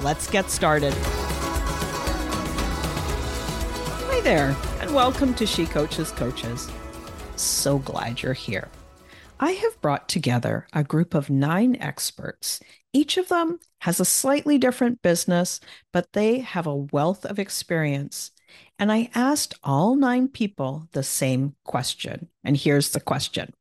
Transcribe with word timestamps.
Let's 0.00 0.30
get 0.30 0.48
started. 0.48 0.94
Hi 4.06 4.20
there, 4.20 4.56
and 4.80 4.94
welcome 4.94 5.34
to 5.34 5.44
She 5.44 5.66
Coaches 5.66 6.12
Coaches. 6.12 6.70
So 7.34 7.80
glad 7.80 8.22
you're 8.22 8.32
here. 8.32 8.68
I 9.40 9.52
have 9.52 9.80
brought 9.80 10.08
together 10.08 10.68
a 10.72 10.84
group 10.84 11.14
of 11.14 11.30
nine 11.30 11.76
experts. 11.80 12.60
Each 12.92 13.16
of 13.16 13.28
them 13.28 13.58
has 13.80 13.98
a 13.98 14.04
slightly 14.04 14.56
different 14.56 15.02
business, 15.02 15.58
but 15.92 16.12
they 16.12 16.38
have 16.40 16.68
a 16.68 16.76
wealth 16.76 17.24
of 17.24 17.40
experience. 17.40 18.30
And 18.78 18.92
I 18.92 19.10
asked 19.16 19.54
all 19.64 19.96
nine 19.96 20.28
people 20.28 20.86
the 20.92 21.02
same 21.02 21.56
question. 21.64 22.28
And 22.44 22.56
here's 22.56 22.90
the 22.90 23.00
question 23.00 23.52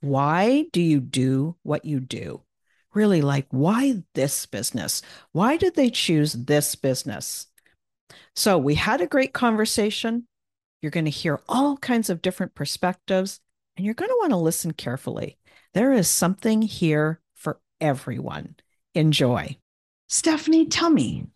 Why 0.00 0.66
do 0.72 0.80
you 0.80 1.00
do 1.00 1.56
what 1.64 1.84
you 1.84 1.98
do? 1.98 2.42
Really 2.94 3.22
like, 3.22 3.46
why 3.50 4.02
this 4.14 4.46
business? 4.46 5.02
Why 5.32 5.56
did 5.56 5.74
they 5.74 5.90
choose 5.90 6.32
this 6.32 6.74
business? 6.74 7.46
So 8.34 8.58
we 8.58 8.74
had 8.74 9.00
a 9.00 9.06
great 9.06 9.32
conversation. 9.32 10.26
You're 10.80 10.90
going 10.90 11.04
to 11.04 11.10
hear 11.10 11.40
all 11.48 11.76
kinds 11.76 12.10
of 12.10 12.22
different 12.22 12.54
perspectives, 12.54 13.40
and 13.76 13.86
you're 13.86 13.94
going 13.94 14.10
to 14.10 14.18
want 14.20 14.30
to 14.30 14.36
listen 14.36 14.72
carefully. 14.72 15.38
There 15.74 15.92
is 15.92 16.08
something 16.08 16.62
here 16.62 17.20
for 17.34 17.60
everyone. 17.80 18.56
Enjoy. 18.94 19.56
Stephanie, 20.08 20.66
tell 20.66 20.90
me, 20.90 21.26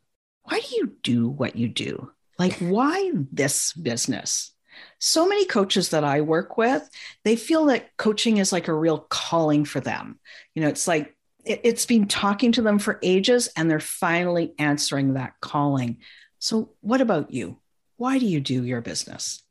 why 0.43 0.61
do 0.61 0.77
you 0.77 0.97
do 1.03 1.29
what 1.29 1.57
you 1.57 1.69
do? 1.69 2.11
Like, 2.39 2.55
why 2.59 3.13
this 3.33 3.73
business? 3.73 4.53
So 4.99 5.27
many 5.27 5.47
coaches 5.47 5.91
that 5.91 6.05
I 6.05 6.21
work 6.21 6.59
with, 6.59 6.87
they 7.25 7.37
feel 7.37 7.67
that 7.67 7.97
coaching 7.97 8.37
is 8.37 8.53
like 8.53 8.69
a 8.69 8.75
real 8.75 8.99
calling 8.99 9.65
for 9.65 9.81
them. 9.81 10.19
You 10.55 10.63
know, 10.63 10.69
it's 10.69 10.87
like 10.87 11.16
it, 11.47 11.61
it's 11.65 11.87
been 11.87 12.07
talking 12.07 12.53
to 12.53 12.63
them 12.63 12.79
for 12.79 12.99
ages 13.03 13.49
and 13.57 13.71
they're 13.71 13.81
finally 13.81 14.53
answering 14.59 15.15
that 15.15 15.35
calling. 15.41 15.99
So, 16.39 16.71
what 16.81 17.01
about 17.01 17.33
you? 17.33 17.59
Why 17.97 18.19
do 18.19 18.27
you 18.27 18.41
do 18.41 18.65
your 18.65 18.83
business? 18.83 19.43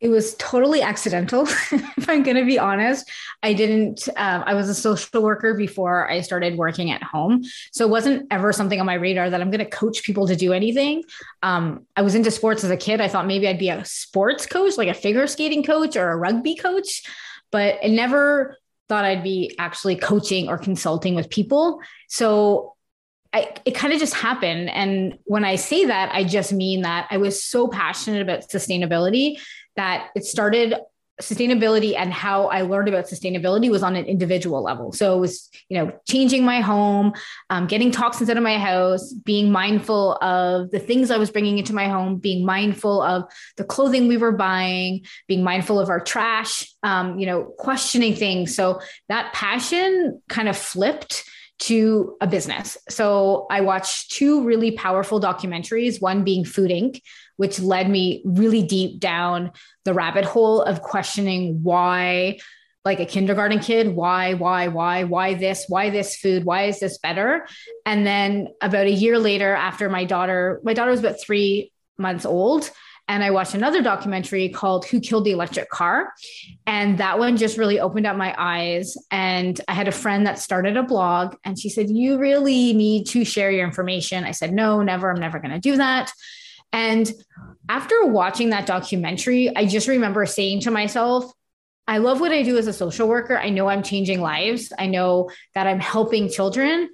It 0.00 0.08
was 0.08 0.34
totally 0.34 0.82
accidental, 0.82 1.42
if 1.46 2.08
I'm 2.08 2.24
going 2.24 2.36
to 2.36 2.44
be 2.44 2.58
honest. 2.58 3.08
I 3.44 3.52
didn't, 3.52 4.08
um, 4.16 4.42
I 4.44 4.54
was 4.54 4.68
a 4.68 4.74
social 4.74 5.22
worker 5.22 5.54
before 5.54 6.10
I 6.10 6.22
started 6.22 6.58
working 6.58 6.90
at 6.90 7.04
home. 7.04 7.44
So 7.70 7.86
it 7.86 7.88
wasn't 7.88 8.26
ever 8.32 8.52
something 8.52 8.80
on 8.80 8.86
my 8.86 8.94
radar 8.94 9.30
that 9.30 9.40
I'm 9.40 9.52
going 9.52 9.64
to 9.64 9.70
coach 9.70 10.02
people 10.02 10.26
to 10.26 10.34
do 10.34 10.52
anything. 10.52 11.04
Um, 11.44 11.86
I 11.94 12.02
was 12.02 12.16
into 12.16 12.32
sports 12.32 12.64
as 12.64 12.70
a 12.70 12.76
kid. 12.76 13.00
I 13.00 13.06
thought 13.06 13.28
maybe 13.28 13.46
I'd 13.46 13.60
be 13.60 13.68
a 13.68 13.84
sports 13.84 14.44
coach, 14.44 14.76
like 14.76 14.88
a 14.88 14.94
figure 14.94 15.28
skating 15.28 15.62
coach 15.62 15.94
or 15.94 16.10
a 16.10 16.16
rugby 16.16 16.56
coach, 16.56 17.04
but 17.52 17.78
it 17.84 17.92
never 17.92 18.58
thought 18.92 19.06
I'd 19.06 19.22
be 19.22 19.54
actually 19.58 19.96
coaching 19.96 20.50
or 20.50 20.58
consulting 20.58 21.14
with 21.14 21.30
people. 21.30 21.80
So 22.08 22.74
I, 23.32 23.54
it 23.64 23.70
kind 23.70 23.94
of 23.94 23.98
just 23.98 24.12
happened. 24.12 24.68
And 24.68 25.18
when 25.24 25.46
I 25.46 25.56
say 25.56 25.86
that, 25.86 26.14
I 26.14 26.24
just 26.24 26.52
mean 26.52 26.82
that 26.82 27.06
I 27.10 27.16
was 27.16 27.42
so 27.42 27.68
passionate 27.68 28.20
about 28.20 28.50
sustainability 28.50 29.40
that 29.76 30.10
it 30.14 30.26
started 30.26 30.74
sustainability 31.22 31.96
and 31.96 32.12
how 32.12 32.46
I 32.46 32.62
learned 32.62 32.88
about 32.88 33.06
sustainability 33.06 33.70
was 33.70 33.82
on 33.82 33.96
an 33.96 34.04
individual 34.04 34.62
level. 34.62 34.92
So 34.92 35.16
it 35.16 35.20
was, 35.20 35.48
you 35.68 35.78
know, 35.78 35.92
changing 36.08 36.44
my 36.44 36.60
home, 36.60 37.12
um, 37.50 37.66
getting 37.66 37.90
toxins 37.90 38.28
out 38.28 38.36
of 38.36 38.42
my 38.42 38.58
house, 38.58 39.12
being 39.12 39.50
mindful 39.50 40.16
of 40.16 40.70
the 40.70 40.78
things 40.78 41.10
I 41.10 41.18
was 41.18 41.30
bringing 41.30 41.58
into 41.58 41.74
my 41.74 41.88
home, 41.88 42.16
being 42.16 42.44
mindful 42.44 43.00
of 43.02 43.24
the 43.56 43.64
clothing 43.64 44.08
we 44.08 44.16
were 44.16 44.32
buying, 44.32 45.06
being 45.28 45.42
mindful 45.42 45.78
of 45.78 45.88
our 45.88 46.00
trash, 46.00 46.70
um, 46.82 47.18
you 47.18 47.26
know, 47.26 47.44
questioning 47.58 48.14
things. 48.14 48.54
So 48.54 48.80
that 49.08 49.32
passion 49.32 50.20
kind 50.28 50.48
of 50.48 50.56
flipped 50.56 51.24
to 51.62 52.16
a 52.20 52.26
business. 52.26 52.76
So 52.88 53.46
I 53.48 53.60
watched 53.60 54.10
two 54.10 54.42
really 54.44 54.72
powerful 54.72 55.20
documentaries, 55.20 56.02
one 56.02 56.24
being 56.24 56.44
Food 56.44 56.72
Inc., 56.72 57.00
which 57.42 57.58
led 57.58 57.90
me 57.90 58.22
really 58.24 58.62
deep 58.62 59.00
down 59.00 59.50
the 59.84 59.92
rabbit 59.92 60.24
hole 60.24 60.62
of 60.62 60.80
questioning 60.80 61.60
why 61.64 62.38
like 62.84 63.00
a 63.00 63.04
kindergarten 63.04 63.58
kid 63.58 63.96
why 63.96 64.34
why 64.34 64.68
why 64.68 65.02
why 65.02 65.34
this 65.34 65.64
why 65.68 65.90
this 65.90 66.14
food 66.14 66.44
why 66.44 66.66
is 66.66 66.78
this 66.78 66.98
better 66.98 67.44
and 67.84 68.06
then 68.06 68.46
about 68.60 68.86
a 68.86 68.92
year 68.92 69.18
later 69.18 69.56
after 69.56 69.90
my 69.90 70.04
daughter 70.04 70.60
my 70.62 70.72
daughter 70.72 70.92
was 70.92 71.00
about 71.00 71.20
3 71.20 71.72
months 71.98 72.24
old 72.24 72.70
and 73.08 73.24
I 73.24 73.32
watched 73.32 73.54
another 73.54 73.82
documentary 73.82 74.48
called 74.48 74.84
Who 74.86 75.00
Killed 75.00 75.24
the 75.24 75.32
Electric 75.32 75.68
Car. 75.68 76.12
And 76.68 76.98
that 76.98 77.18
one 77.18 77.36
just 77.36 77.58
really 77.58 77.80
opened 77.80 78.06
up 78.06 78.16
my 78.16 78.32
eyes. 78.38 78.96
And 79.10 79.60
I 79.66 79.74
had 79.74 79.88
a 79.88 79.92
friend 79.92 80.24
that 80.28 80.38
started 80.38 80.76
a 80.76 80.84
blog 80.84 81.34
and 81.44 81.58
she 81.58 81.68
said, 81.68 81.90
You 81.90 82.18
really 82.18 82.72
need 82.72 83.08
to 83.08 83.24
share 83.24 83.50
your 83.50 83.66
information. 83.66 84.22
I 84.22 84.30
said, 84.30 84.52
No, 84.52 84.82
never. 84.82 85.10
I'm 85.10 85.18
never 85.18 85.40
going 85.40 85.50
to 85.50 85.58
do 85.58 85.76
that. 85.78 86.12
And 86.72 87.10
after 87.68 88.06
watching 88.06 88.50
that 88.50 88.66
documentary, 88.66 89.54
I 89.54 89.66
just 89.66 89.88
remember 89.88 90.26
saying 90.26 90.60
to 90.62 90.70
myself, 90.70 91.32
I 91.86 91.98
love 91.98 92.20
what 92.20 92.32
I 92.32 92.42
do 92.42 92.58
as 92.58 92.66
a 92.66 92.72
social 92.72 93.08
worker. 93.08 93.36
I 93.36 93.50
know 93.50 93.68
I'm 93.68 93.82
changing 93.82 94.20
lives. 94.20 94.72
I 94.78 94.86
know 94.86 95.30
that 95.54 95.66
I'm 95.66 95.80
helping 95.80 96.28
children, 96.30 96.90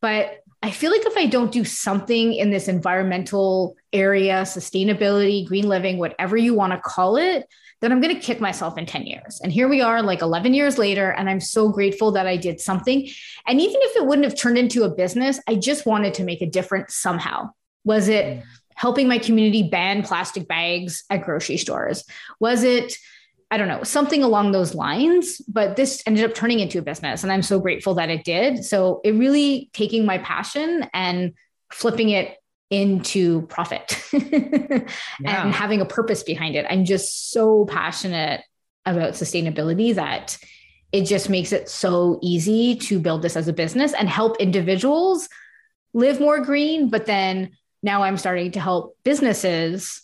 but 0.00 0.38
I 0.62 0.70
feel 0.70 0.90
like 0.90 1.06
if 1.06 1.16
I 1.16 1.26
don't 1.26 1.52
do 1.52 1.64
something 1.64 2.34
in 2.34 2.50
this 2.50 2.68
environmental 2.68 3.76
area, 3.92 4.42
sustainability, 4.42 5.46
green 5.46 5.68
living, 5.68 5.98
whatever 5.98 6.36
you 6.36 6.54
want 6.54 6.72
to 6.72 6.80
call 6.80 7.16
it, 7.16 7.46
then 7.80 7.92
I'm 7.92 8.00
going 8.00 8.14
to 8.14 8.20
kick 8.20 8.40
myself 8.40 8.76
in 8.76 8.84
10 8.84 9.06
years. 9.06 9.40
And 9.42 9.50
here 9.50 9.68
we 9.68 9.80
are, 9.80 10.02
like 10.02 10.20
11 10.20 10.52
years 10.52 10.76
later. 10.76 11.12
And 11.12 11.30
I'm 11.30 11.40
so 11.40 11.70
grateful 11.70 12.12
that 12.12 12.26
I 12.26 12.36
did 12.36 12.60
something. 12.60 13.08
And 13.46 13.60
even 13.60 13.76
if 13.80 13.96
it 13.96 14.06
wouldn't 14.06 14.26
have 14.26 14.38
turned 14.38 14.58
into 14.58 14.84
a 14.84 14.90
business, 14.90 15.40
I 15.46 15.54
just 15.54 15.86
wanted 15.86 16.14
to 16.14 16.24
make 16.24 16.42
a 16.42 16.46
difference 16.46 16.94
somehow. 16.96 17.50
Was 17.84 18.08
it 18.08 18.26
mm. 18.26 18.42
Helping 18.80 19.06
my 19.06 19.18
community 19.18 19.62
ban 19.62 20.02
plastic 20.02 20.48
bags 20.48 21.04
at 21.10 21.22
grocery 21.22 21.58
stores? 21.58 22.04
Was 22.40 22.64
it 22.64 22.96
I 23.52 23.56
don't 23.56 23.66
know, 23.66 23.82
something 23.82 24.22
along 24.22 24.52
those 24.52 24.76
lines. 24.76 25.38
But 25.48 25.74
this 25.74 26.04
ended 26.06 26.24
up 26.24 26.34
turning 26.34 26.60
into 26.60 26.78
a 26.78 26.82
business. 26.82 27.24
And 27.24 27.32
I'm 27.32 27.42
so 27.42 27.58
grateful 27.58 27.94
that 27.94 28.08
it 28.08 28.22
did. 28.22 28.64
So 28.64 29.00
it 29.02 29.10
really 29.10 29.70
taking 29.72 30.06
my 30.06 30.18
passion 30.18 30.86
and 30.94 31.32
flipping 31.72 32.10
it 32.10 32.36
into 32.70 33.42
profit 33.48 34.00
yeah. 34.12 34.84
and 35.24 35.52
having 35.52 35.80
a 35.80 35.84
purpose 35.84 36.22
behind 36.22 36.54
it. 36.54 36.64
I'm 36.70 36.84
just 36.84 37.32
so 37.32 37.64
passionate 37.64 38.42
about 38.86 39.14
sustainability 39.14 39.96
that 39.96 40.38
it 40.92 41.04
just 41.04 41.28
makes 41.28 41.52
it 41.52 41.68
so 41.68 42.20
easy 42.22 42.76
to 42.76 43.00
build 43.00 43.22
this 43.22 43.36
as 43.36 43.48
a 43.48 43.52
business 43.52 43.92
and 43.92 44.08
help 44.08 44.36
individuals 44.38 45.28
live 45.92 46.20
more 46.20 46.40
green. 46.40 46.88
But 46.88 47.06
then 47.06 47.50
now 47.82 48.02
I'm 48.02 48.16
starting 48.16 48.52
to 48.52 48.60
help 48.60 48.96
businesses 49.04 50.02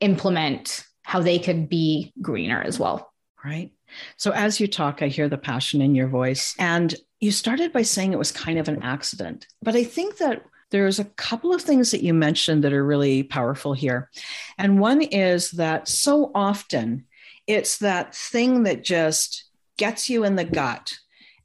implement 0.00 0.84
how 1.02 1.20
they 1.20 1.38
could 1.38 1.68
be 1.68 2.12
greener 2.20 2.62
as 2.62 2.78
well. 2.78 3.12
Right. 3.44 3.72
So 4.16 4.32
as 4.32 4.58
you 4.60 4.66
talk, 4.66 5.02
I 5.02 5.08
hear 5.08 5.28
the 5.28 5.38
passion 5.38 5.80
in 5.80 5.94
your 5.94 6.08
voice. 6.08 6.54
And 6.58 6.94
you 7.20 7.30
started 7.30 7.72
by 7.72 7.82
saying 7.82 8.12
it 8.12 8.18
was 8.18 8.32
kind 8.32 8.58
of 8.58 8.68
an 8.68 8.82
accident. 8.82 9.46
But 9.62 9.76
I 9.76 9.84
think 9.84 10.18
that 10.18 10.44
there's 10.70 10.98
a 10.98 11.04
couple 11.04 11.54
of 11.54 11.62
things 11.62 11.90
that 11.92 12.02
you 12.02 12.12
mentioned 12.12 12.64
that 12.64 12.72
are 12.72 12.84
really 12.84 13.22
powerful 13.22 13.74
here. 13.74 14.10
And 14.58 14.80
one 14.80 15.02
is 15.02 15.52
that 15.52 15.86
so 15.88 16.32
often 16.34 17.04
it's 17.46 17.78
that 17.78 18.14
thing 18.14 18.64
that 18.64 18.82
just 18.82 19.44
gets 19.76 20.10
you 20.10 20.24
in 20.24 20.36
the 20.36 20.44
gut. 20.44 20.94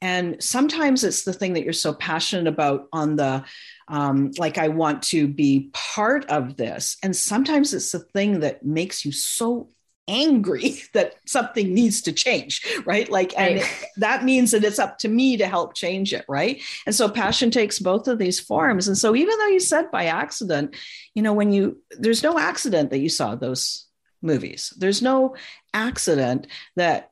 And 0.02 0.42
sometimes 0.42 1.04
it's 1.04 1.24
the 1.24 1.34
thing 1.34 1.54
that 1.54 1.64
you're 1.64 1.74
so 1.74 1.94
passionate 1.94 2.48
about 2.48 2.88
on 2.94 3.18
the, 3.18 3.44
um, 3.90 4.32
like, 4.38 4.58
I 4.58 4.68
want 4.68 5.04
to 5.04 5.28
be 5.28 5.70
part 5.74 6.26
of 6.26 6.58
this. 6.58 6.98
And 7.04 7.16
sometimes 7.16 7.74
it's 7.74 7.92
the 7.92 8.00
thing 8.00 8.42
that 8.42 8.64
makes 8.64 9.04
you 9.04 9.12
so 9.12 9.70
angry 10.08 10.82
that 10.94 11.16
something 11.26 11.74
needs 11.74 12.02
to 12.02 12.12
change, 12.14 12.66
right? 12.86 13.10
Like, 13.10 13.38
and 13.38 13.62
right. 13.62 13.86
that 13.98 14.24
means 14.24 14.52
that 14.52 14.64
it's 14.64 14.80
up 14.80 15.00
to 15.00 15.08
me 15.08 15.38
to 15.38 15.48
help 15.48 15.74
change 15.74 16.14
it, 16.14 16.26
right? 16.28 16.62
And 16.86 16.94
so 16.94 17.10
passion 17.10 17.52
takes 17.52 17.80
both 17.80 18.08
of 18.08 18.20
these 18.20 18.40
forms. 18.40 18.88
And 18.88 18.98
so 18.98 19.16
even 19.16 19.38
though 19.38 19.48
you 19.48 19.60
said 19.60 19.92
by 19.92 20.06
accident, 20.06 20.76
you 21.16 21.22
know, 21.22 21.34
when 21.34 21.52
you, 21.52 21.82
there's 21.92 22.24
no 22.24 22.38
accident 22.38 22.92
that 22.92 23.00
you 23.00 23.10
saw 23.10 23.36
those 23.36 23.88
movies, 24.22 24.74
there's 24.78 25.02
no 25.02 25.36
accident 25.74 26.48
that 26.76 27.12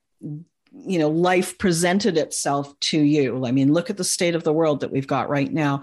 you 0.85 1.00
know 1.00 1.09
life 1.09 1.57
presented 1.57 2.18
itself 2.18 2.77
to 2.79 3.00
you 3.00 3.45
i 3.45 3.51
mean 3.51 3.71
look 3.74 3.89
at 3.89 3.97
the 3.97 4.03
state 4.03 4.35
of 4.35 4.44
the 4.44 4.53
world 4.53 4.81
that 4.81 4.91
we've 4.91 5.07
got 5.07 5.29
right 5.29 5.51
now 5.51 5.81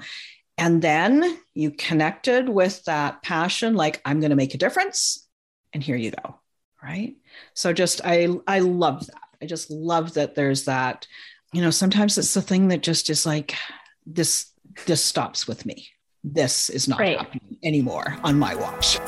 and 0.56 0.80
then 0.82 1.38
you 1.54 1.70
connected 1.70 2.48
with 2.48 2.84
that 2.84 3.22
passion 3.22 3.74
like 3.74 4.00
i'm 4.04 4.20
going 4.20 4.30
to 4.30 4.36
make 4.36 4.54
a 4.54 4.58
difference. 4.58 5.26
And 5.72 5.82
here 5.82 5.96
you 5.96 6.12
go 6.12 6.38
right? 6.84 7.16
So 7.54 7.72
just 7.72 8.00
i 8.04 8.28
i 8.46 8.58
love 8.60 9.06
that. 9.06 9.20
I 9.42 9.46
just 9.46 9.70
love 9.70 10.14
that 10.14 10.34
there's 10.34 10.64
that 10.66 11.06
you 11.52 11.62
know 11.62 11.70
sometimes 11.70 12.18
it's 12.18 12.34
the 12.34 12.42
thing 12.42 12.68
that 12.68 12.82
just 12.82 13.10
is 13.10 13.26
like 13.26 13.54
this 14.06 14.52
this 14.86 15.04
stops 15.04 15.48
with 15.48 15.64
me. 15.66 15.88
This 16.22 16.70
is 16.70 16.88
not 16.88 17.00
right. 17.00 17.18
happening 17.18 17.58
anymore 17.62 18.16
on 18.22 18.38
my 18.38 18.54
watch. 18.54 18.98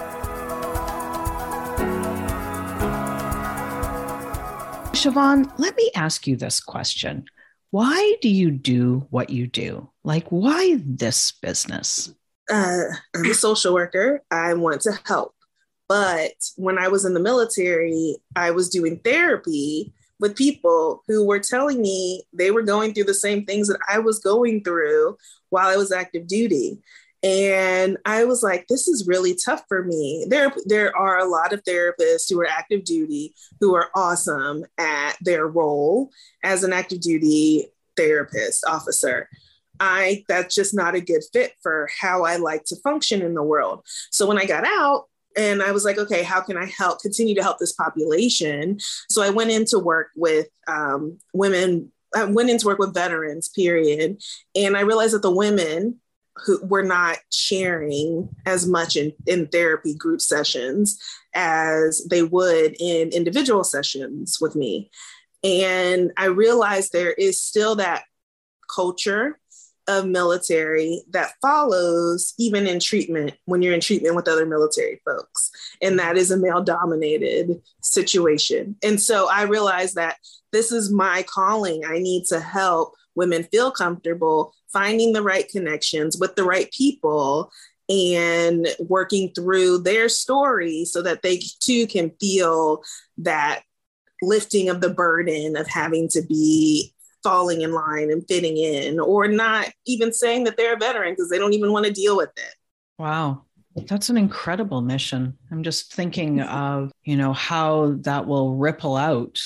Siobhan, 4.93 5.53
let 5.59 5.77
me 5.77 5.91
ask 5.95 6.27
you 6.27 6.37
this 6.37 6.61
question. 6.61 7.27
Why 7.71 8.17
do 8.23 8.29
you 8.29 8.51
do 8.51 9.07
what 9.11 9.31
you 9.31 9.47
do? 9.47 9.91
Like, 10.05 10.29
why 10.29 10.81
this 10.85 11.33
business? 11.33 12.15
Uh, 12.51 12.85
I'm 13.15 13.31
a 13.31 13.35
social 13.35 13.75
worker. 13.75 14.23
I 14.31 14.55
want 14.55 14.81
to 14.83 14.99
help. 15.05 15.35
But 15.89 16.35
when 16.57 16.79
I 16.79 16.89
was 16.89 17.05
in 17.05 17.15
the 17.15 17.21
military, 17.21 18.17
I 18.35 18.51
was 18.51 18.69
doing 18.69 18.99
therapy 19.05 19.93
with 20.19 20.37
people 20.37 21.03
who 21.07 21.27
were 21.27 21.39
telling 21.39 21.83
me 21.83 22.25
they 22.33 22.51
were 22.51 22.63
going 22.63 22.95
through 22.95 23.05
the 23.05 23.15
same 23.15 23.45
things 23.45 23.69
that 23.69 23.79
I 23.89 23.99
was 23.99 24.19
going 24.19 24.65
through 24.65 25.17
while 25.51 25.69
I 25.69 25.77
was 25.77 25.93
active 25.93 26.27
duty. 26.27 26.79
And 27.27 27.99
I 28.05 28.25
was 28.25 28.45
like, 28.45 28.69
this 28.69 28.87
is 28.87 29.09
really 29.09 29.35
tough 29.35 29.65
for 29.67 29.83
me. 29.83 30.27
There, 30.31 30.53
there 30.65 30.97
are 30.97 31.19
a 31.19 31.29
lot 31.29 31.53
of 31.53 31.65
therapists 31.65 32.31
who 32.31 32.41
are 32.41 32.47
active 32.47 32.85
duty 32.85 33.35
who 33.59 33.75
are 33.75 33.91
awesome 33.97 34.65
at 34.79 35.17
their 35.21 35.49
role 35.49 36.11
as 36.45 36.63
an 36.63 36.73
active 36.73 37.01
duty 37.01 37.67
therapist 37.97 38.65
officer. 38.65 39.29
I 39.81 40.25
that's 40.29 40.55
just 40.55 40.73
not 40.73 40.95
a 40.95 41.01
good 41.01 41.23
fit 41.33 41.55
for 41.63 41.89
how 42.01 42.23
I 42.23 42.37
like 42.37 42.65
to 42.67 42.77
function 42.77 43.23
in 43.23 43.35
the 43.35 43.43
world. 43.43 43.85
So 44.13 44.27
when 44.29 44.39
I 44.39 44.47
got 44.47 44.65
out, 44.65 45.07
and 45.37 45.63
I 45.63 45.73
was 45.73 45.85
like, 45.85 45.99
okay, 45.99 46.23
how 46.23 46.41
can 46.41 46.57
I 46.57 46.65
help 46.65 47.03
continue 47.03 47.35
to 47.35 47.43
help 47.43 47.59
this 47.59 47.73
population? 47.73 48.79
So 49.11 49.21
I 49.21 49.31
went 49.31 49.51
into 49.51 49.81
work 49.81 50.11
with 50.15 50.47
um, 50.69 51.19
women. 51.35 51.93
I 52.15 52.25
went 52.25 52.51
into 52.51 52.67
work 52.67 52.79
with 52.79 52.95
veterans, 52.95 53.51
period. 53.51 54.23
And 54.55 54.77
I 54.77 54.81
realized 54.81 55.13
that 55.13 55.21
the 55.21 55.31
women 55.31 56.01
who 56.45 56.65
were 56.67 56.83
not 56.83 57.19
sharing 57.33 58.29
as 58.45 58.67
much 58.67 58.97
in, 58.97 59.13
in 59.27 59.47
therapy 59.47 59.95
group 59.95 60.21
sessions 60.21 61.01
as 61.35 62.07
they 62.11 62.23
would 62.23 62.77
in 62.79 63.09
individual 63.11 63.65
sessions 63.65 64.39
with 64.41 64.55
me. 64.55 64.91
And 65.43 66.13
I 66.17 66.27
realized 66.27 66.93
there 66.93 67.13
is 67.13 67.41
still 67.41 67.77
that 67.77 68.05
culture 68.75 69.39
of 69.89 70.07
military 70.07 71.03
that 71.11 71.33
follows 71.41 72.35
even 72.39 72.67
in 72.67 72.81
treatment 72.81 73.35
when 73.45 73.63
you're 73.63 73.75
in 73.75 73.81
treatment 73.81 74.17
with 74.17 74.29
other 74.29 74.45
military 74.45 75.01
folks. 75.05 75.51
And 75.81 75.99
that 75.99 76.17
is 76.17 76.31
a 76.31 76.37
male 76.37 76.63
dominated 76.63 77.61
situation. 77.83 78.77
And 78.83 79.01
so 79.01 79.29
I 79.31 79.43
realized 79.43 79.95
that 79.95 80.17
this 80.53 80.73
is 80.73 80.91
my 80.91 81.25
calling. 81.29 81.85
I 81.85 81.99
need 81.99 82.25
to 82.27 82.41
help 82.41 82.95
women 83.17 83.45
feel 83.45 83.71
comfortable 83.71 84.53
finding 84.73 85.13
the 85.13 85.23
right 85.23 85.49
connections 85.49 86.17
with 86.19 86.37
the 86.37 86.45
right 86.45 86.71
people 86.71 87.51
and 87.89 88.69
working 88.81 89.33
through 89.33 89.79
their 89.79 90.09
story 90.09 90.85
so 90.85 91.03
that 91.03 91.23
they 91.23 91.41
too 91.61 91.87
can 91.87 92.11
feel 92.21 92.83
that 93.19 93.63
lifting 94.23 94.69
of 94.69 94.81
the 94.81 94.91
burden 94.91 95.57
of 95.57 95.67
having 95.69 96.09
to 96.09 96.23
be 96.23 96.93
falling 97.23 97.63
in 97.63 97.73
line 97.73 98.11
and 98.11 98.27
fitting 98.29 98.57
in 98.57 99.01
or 99.01 99.29
not 99.29 99.69
even 99.87 100.13
saying 100.13 100.45
that 100.45 100.57
they're 100.57 100.75
a 100.75 100.79
veteran 100.79 101.13
because 101.13 101.29
they 101.29 101.39
don't 101.39 101.53
even 101.53 101.73
want 101.73 101.85
to 101.85 101.93
deal 101.93 102.17
with 102.17 102.31
it. 102.37 102.55
Wow. 102.99 103.43
That's 103.89 104.09
an 104.09 104.17
incredible 104.17 104.81
mission. 104.81 105.37
I'm 105.51 105.63
just 105.63 105.93
thinking 105.93 106.41
of, 106.41 106.93
you 107.05 107.17
know, 107.17 107.33
how 107.35 107.97
that 108.01 108.27
will 108.27 108.57
ripple 108.57 108.97
out 108.97 109.39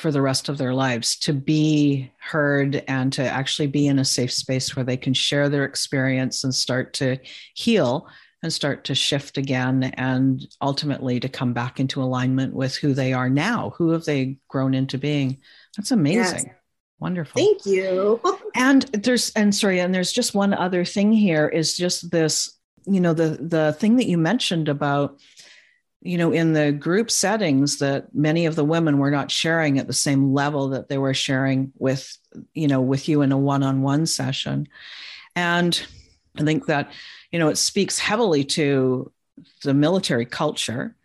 for 0.00 0.10
the 0.10 0.22
rest 0.22 0.48
of 0.48 0.58
their 0.58 0.74
lives 0.74 1.16
to 1.16 1.32
be 1.32 2.10
heard 2.18 2.82
and 2.88 3.12
to 3.12 3.22
actually 3.22 3.68
be 3.68 3.86
in 3.86 3.98
a 3.98 4.04
safe 4.04 4.32
space 4.32 4.74
where 4.74 4.84
they 4.84 4.96
can 4.96 5.14
share 5.14 5.48
their 5.48 5.64
experience 5.64 6.42
and 6.42 6.54
start 6.54 6.94
to 6.94 7.18
heal 7.54 8.08
and 8.42 8.52
start 8.52 8.84
to 8.84 8.94
shift 8.94 9.36
again 9.36 9.82
and 9.94 10.46
ultimately 10.62 11.20
to 11.20 11.28
come 11.28 11.52
back 11.52 11.78
into 11.78 12.02
alignment 12.02 12.54
with 12.54 12.74
who 12.76 12.94
they 12.94 13.12
are 13.12 13.28
now. 13.28 13.74
Who 13.76 13.90
have 13.90 14.04
they 14.04 14.38
grown 14.48 14.72
into 14.72 14.96
being? 14.96 15.38
That's 15.76 15.90
amazing. 15.90 16.46
Yes. 16.46 16.54
wonderful. 16.98 17.40
Thank 17.40 17.66
you. 17.66 18.20
And 18.54 18.82
there's 18.92 19.30
and 19.30 19.54
sorry 19.54 19.78
and 19.80 19.94
there's 19.94 20.12
just 20.12 20.34
one 20.34 20.52
other 20.52 20.84
thing 20.84 21.12
here 21.12 21.46
is 21.46 21.76
just 21.76 22.10
this 22.10 22.58
you 22.84 23.00
know 23.00 23.14
the 23.14 23.38
the 23.40 23.74
thing 23.78 23.96
that 23.96 24.08
you 24.08 24.18
mentioned 24.18 24.68
about 24.68 25.20
you 26.02 26.16
know, 26.16 26.32
in 26.32 26.54
the 26.54 26.72
group 26.72 27.10
settings 27.10 27.78
that 27.78 28.14
many 28.14 28.46
of 28.46 28.56
the 28.56 28.64
women 28.64 28.98
were 28.98 29.10
not 29.10 29.30
sharing 29.30 29.78
at 29.78 29.86
the 29.86 29.92
same 29.92 30.32
level 30.32 30.70
that 30.70 30.88
they 30.88 30.96
were 30.96 31.12
sharing 31.12 31.72
with, 31.76 32.16
you 32.54 32.68
know, 32.68 32.80
with 32.80 33.08
you 33.08 33.20
in 33.22 33.32
a 33.32 33.38
one-on-one 33.38 34.06
session. 34.06 34.66
And 35.36 35.80
I 36.38 36.44
think 36.44 36.66
that, 36.66 36.90
you 37.30 37.38
know, 37.38 37.48
it 37.48 37.58
speaks 37.58 37.98
heavily 37.98 38.44
to 38.44 39.12
the 39.62 39.74
military 39.74 40.24
culture, 40.24 40.96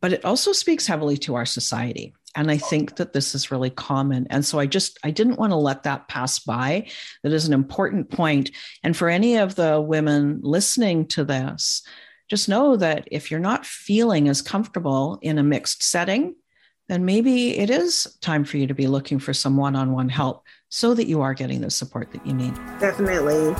but 0.00 0.12
it 0.12 0.24
also 0.24 0.52
speaks 0.52 0.86
heavily 0.86 1.16
to 1.18 1.34
our 1.34 1.46
society. 1.46 2.14
And 2.34 2.50
I 2.50 2.56
think 2.56 2.96
that 2.96 3.12
this 3.12 3.34
is 3.34 3.50
really 3.50 3.70
common. 3.70 4.26
And 4.30 4.44
so 4.44 4.58
I 4.58 4.66
just, 4.66 4.98
I 5.04 5.10
didn't 5.10 5.38
want 5.38 5.50
to 5.50 5.56
let 5.56 5.82
that 5.82 6.08
pass 6.08 6.38
by. 6.38 6.88
That 7.22 7.32
is 7.32 7.46
an 7.46 7.52
important 7.52 8.08
point. 8.10 8.52
And 8.82 8.96
for 8.96 9.08
any 9.08 9.36
of 9.36 9.54
the 9.54 9.80
women 9.80 10.40
listening 10.42 11.08
to 11.08 11.24
this, 11.24 11.82
just 12.32 12.48
know 12.48 12.76
that 12.76 13.06
if 13.10 13.30
you're 13.30 13.38
not 13.38 13.66
feeling 13.66 14.26
as 14.26 14.40
comfortable 14.40 15.18
in 15.20 15.36
a 15.36 15.42
mixed 15.42 15.82
setting, 15.82 16.34
then 16.88 17.04
maybe 17.04 17.58
it 17.58 17.68
is 17.68 18.16
time 18.22 18.42
for 18.42 18.56
you 18.56 18.66
to 18.66 18.72
be 18.72 18.86
looking 18.86 19.18
for 19.18 19.34
some 19.34 19.58
one 19.58 19.76
on 19.76 19.92
one 19.92 20.08
help 20.08 20.42
so 20.70 20.94
that 20.94 21.06
you 21.06 21.20
are 21.20 21.34
getting 21.34 21.60
the 21.60 21.68
support 21.68 22.10
that 22.12 22.26
you 22.26 22.32
need. 22.32 22.54
Definitely. 22.80 23.52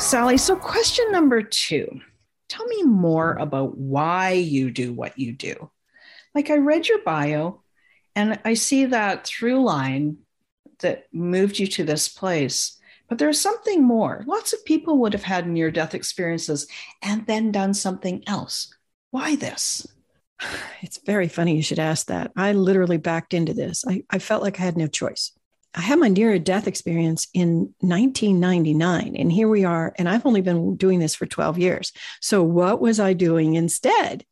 Sally, 0.00 0.36
so 0.36 0.56
question 0.56 1.12
number 1.12 1.42
two 1.42 2.00
tell 2.48 2.66
me 2.66 2.82
more 2.82 3.34
about 3.34 3.78
why 3.78 4.32
you 4.32 4.72
do 4.72 4.92
what 4.92 5.16
you 5.16 5.30
do. 5.30 5.70
Like 6.34 6.50
I 6.50 6.56
read 6.56 6.88
your 6.88 7.04
bio 7.04 7.62
and 8.16 8.40
I 8.44 8.54
see 8.54 8.86
that 8.86 9.24
through 9.24 9.62
line 9.62 10.16
that 10.80 11.04
moved 11.12 11.60
you 11.60 11.68
to 11.68 11.84
this 11.84 12.08
place. 12.08 12.79
But 13.10 13.18
there's 13.18 13.40
something 13.40 13.82
more. 13.82 14.24
Lots 14.26 14.52
of 14.52 14.64
people 14.64 14.98
would 14.98 15.12
have 15.12 15.24
had 15.24 15.48
near 15.48 15.72
death 15.72 15.94
experiences 15.94 16.68
and 17.02 17.26
then 17.26 17.50
done 17.50 17.74
something 17.74 18.22
else. 18.26 18.72
Why 19.10 19.36
this? 19.36 19.86
It's 20.82 20.98
very 21.04 21.28
funny 21.28 21.56
you 21.56 21.62
should 21.62 21.78
ask 21.78 22.06
that. 22.06 22.30
I 22.34 22.52
literally 22.52 22.96
backed 22.96 23.34
into 23.34 23.52
this. 23.52 23.84
I, 23.86 24.04
I 24.08 24.18
felt 24.18 24.42
like 24.42 24.58
I 24.58 24.62
had 24.62 24.78
no 24.78 24.86
choice. 24.86 25.32
I 25.74 25.82
had 25.82 25.98
my 25.98 26.08
near 26.08 26.38
death 26.38 26.66
experience 26.66 27.28
in 27.34 27.74
1999, 27.80 29.14
and 29.14 29.30
here 29.30 29.48
we 29.48 29.64
are. 29.64 29.92
And 29.98 30.08
I've 30.08 30.24
only 30.24 30.40
been 30.40 30.76
doing 30.76 30.98
this 30.98 31.14
for 31.14 31.26
12 31.26 31.58
years. 31.58 31.92
So, 32.20 32.42
what 32.42 32.80
was 32.80 32.98
I 32.98 33.12
doing 33.12 33.54
instead? 33.54 34.24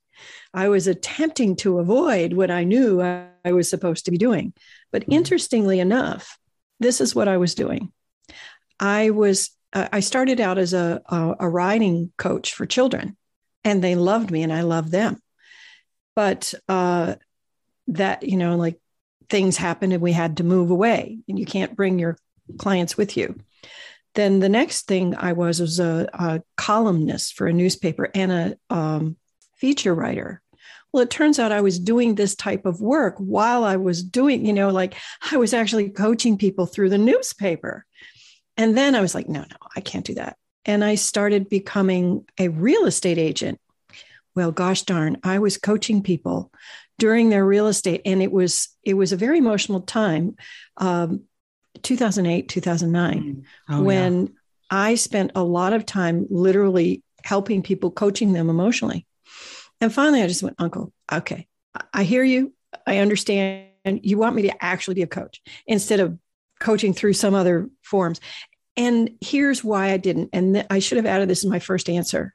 I 0.54 0.68
was 0.68 0.86
attempting 0.86 1.56
to 1.56 1.78
avoid 1.78 2.32
what 2.32 2.50
I 2.50 2.64
knew 2.64 3.02
I 3.02 3.52
was 3.52 3.68
supposed 3.68 4.06
to 4.06 4.10
be 4.10 4.18
doing. 4.18 4.54
But 4.90 5.02
mm-hmm. 5.02 5.12
interestingly 5.12 5.78
enough, 5.80 6.38
this 6.80 7.00
is 7.00 7.14
what 7.14 7.28
I 7.28 7.36
was 7.36 7.54
doing. 7.54 7.92
I 8.80 9.10
was 9.10 9.50
I 9.72 10.00
started 10.00 10.40
out 10.40 10.56
as 10.56 10.72
a, 10.72 11.02
a, 11.06 11.36
a 11.40 11.48
riding 11.48 12.10
coach 12.16 12.54
for 12.54 12.64
children, 12.64 13.16
and 13.64 13.84
they 13.84 13.94
loved 13.94 14.30
me, 14.30 14.42
and 14.42 14.52
I 14.52 14.62
loved 14.62 14.90
them. 14.90 15.20
But 16.16 16.54
uh, 16.68 17.16
that 17.88 18.22
you 18.22 18.36
know, 18.36 18.56
like 18.56 18.80
things 19.28 19.56
happened, 19.56 19.92
and 19.92 20.02
we 20.02 20.12
had 20.12 20.38
to 20.38 20.44
move 20.44 20.70
away, 20.70 21.18
and 21.28 21.38
you 21.38 21.44
can't 21.44 21.76
bring 21.76 21.98
your 21.98 22.16
clients 22.56 22.96
with 22.96 23.16
you. 23.16 23.38
Then 24.14 24.40
the 24.40 24.48
next 24.48 24.86
thing 24.86 25.14
I 25.14 25.32
was 25.34 25.60
was 25.60 25.78
a, 25.80 26.08
a 26.14 26.42
columnist 26.56 27.34
for 27.34 27.46
a 27.46 27.52
newspaper 27.52 28.10
and 28.14 28.32
a 28.32 28.56
um, 28.74 29.16
feature 29.56 29.94
writer. 29.94 30.40
Well, 30.92 31.02
it 31.02 31.10
turns 31.10 31.38
out 31.38 31.52
I 31.52 31.60
was 31.60 31.78
doing 31.78 32.14
this 32.14 32.34
type 32.34 32.64
of 32.64 32.80
work 32.80 33.16
while 33.18 33.62
I 33.62 33.76
was 33.76 34.02
doing, 34.02 34.46
you 34.46 34.54
know, 34.54 34.70
like 34.70 34.94
I 35.30 35.36
was 35.36 35.52
actually 35.52 35.90
coaching 35.90 36.38
people 36.38 36.64
through 36.64 36.88
the 36.88 36.98
newspaper. 36.98 37.84
And 38.58 38.76
then 38.76 38.94
I 38.94 39.00
was 39.00 39.14
like, 39.14 39.28
no, 39.28 39.40
no, 39.40 39.56
I 39.74 39.80
can't 39.80 40.04
do 40.04 40.14
that. 40.14 40.36
And 40.64 40.84
I 40.84 40.96
started 40.96 41.48
becoming 41.48 42.26
a 42.38 42.48
real 42.48 42.84
estate 42.84 43.16
agent. 43.16 43.60
Well, 44.34 44.52
gosh 44.52 44.82
darn, 44.82 45.16
I 45.22 45.38
was 45.38 45.56
coaching 45.56 46.02
people 46.02 46.52
during 46.98 47.30
their 47.30 47.46
real 47.46 47.68
estate, 47.68 48.02
and 48.04 48.20
it 48.20 48.30
was 48.30 48.68
it 48.82 48.94
was 48.94 49.12
a 49.12 49.16
very 49.16 49.38
emotional 49.38 49.80
time, 49.80 50.36
um, 50.76 51.22
2008, 51.82 52.48
2009, 52.48 53.22
mm. 53.22 53.44
oh, 53.70 53.82
when 53.82 54.22
yeah. 54.22 54.32
I 54.70 54.94
spent 54.96 55.32
a 55.34 55.42
lot 55.42 55.72
of 55.72 55.86
time 55.86 56.26
literally 56.28 57.02
helping 57.22 57.62
people, 57.62 57.90
coaching 57.90 58.32
them 58.32 58.50
emotionally. 58.50 59.06
And 59.80 59.92
finally, 59.92 60.22
I 60.22 60.26
just 60.26 60.42
went, 60.42 60.56
Uncle, 60.58 60.92
okay, 61.10 61.46
I 61.92 62.02
hear 62.02 62.24
you. 62.24 62.52
I 62.86 62.98
understand. 62.98 63.66
You 63.84 64.18
want 64.18 64.36
me 64.36 64.42
to 64.42 64.64
actually 64.64 64.94
be 64.94 65.02
a 65.02 65.06
coach 65.06 65.40
instead 65.66 66.00
of 66.00 66.18
coaching 66.58 66.92
through 66.92 67.12
some 67.12 67.34
other 67.34 67.70
forms. 67.82 68.20
And 68.78 69.10
here's 69.20 69.64
why 69.64 69.90
I 69.90 69.96
didn't. 69.96 70.30
And 70.32 70.54
th- 70.54 70.66
I 70.70 70.78
should 70.78 70.96
have 70.96 71.04
added 71.04 71.28
this 71.28 71.42
in 71.42 71.50
my 71.50 71.58
first 71.58 71.90
answer. 71.90 72.32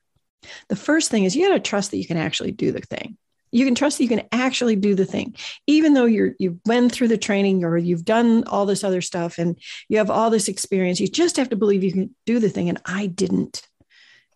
The 0.67 0.75
first 0.75 1.09
thing 1.09 1.23
is 1.23 1.35
you 1.35 1.47
got 1.47 1.53
to 1.53 1.59
trust 1.61 1.91
that 1.91 1.97
you 1.97 2.05
can 2.05 2.17
actually 2.17 2.51
do 2.51 2.73
the 2.73 2.81
thing. 2.81 3.17
You 3.51 3.65
can 3.65 3.75
trust 3.75 3.97
that 3.97 4.03
you 4.03 4.09
can 4.09 4.27
actually 4.31 4.75
do 4.75 4.93
the 4.93 5.05
thing, 5.05 5.35
even 5.67 5.93
though 5.93 6.05
you're 6.05 6.33
you've 6.39 6.63
been 6.63 6.89
through 6.89 7.07
the 7.07 7.17
training 7.17 7.63
or 7.63 7.77
you've 7.77 8.03
done 8.03 8.43
all 8.45 8.65
this 8.65 8.83
other 8.83 8.99
stuff 8.99 9.37
and 9.37 9.57
you 9.87 9.99
have 9.99 10.09
all 10.09 10.29
this 10.29 10.47
experience. 10.49 10.99
You 10.99 11.07
just 11.07 11.37
have 11.37 11.49
to 11.49 11.55
believe 11.55 11.83
you 11.83 11.93
can 11.93 12.15
do 12.25 12.39
the 12.39 12.49
thing. 12.49 12.67
And 12.67 12.81
I 12.85 13.05
didn't. 13.05 13.65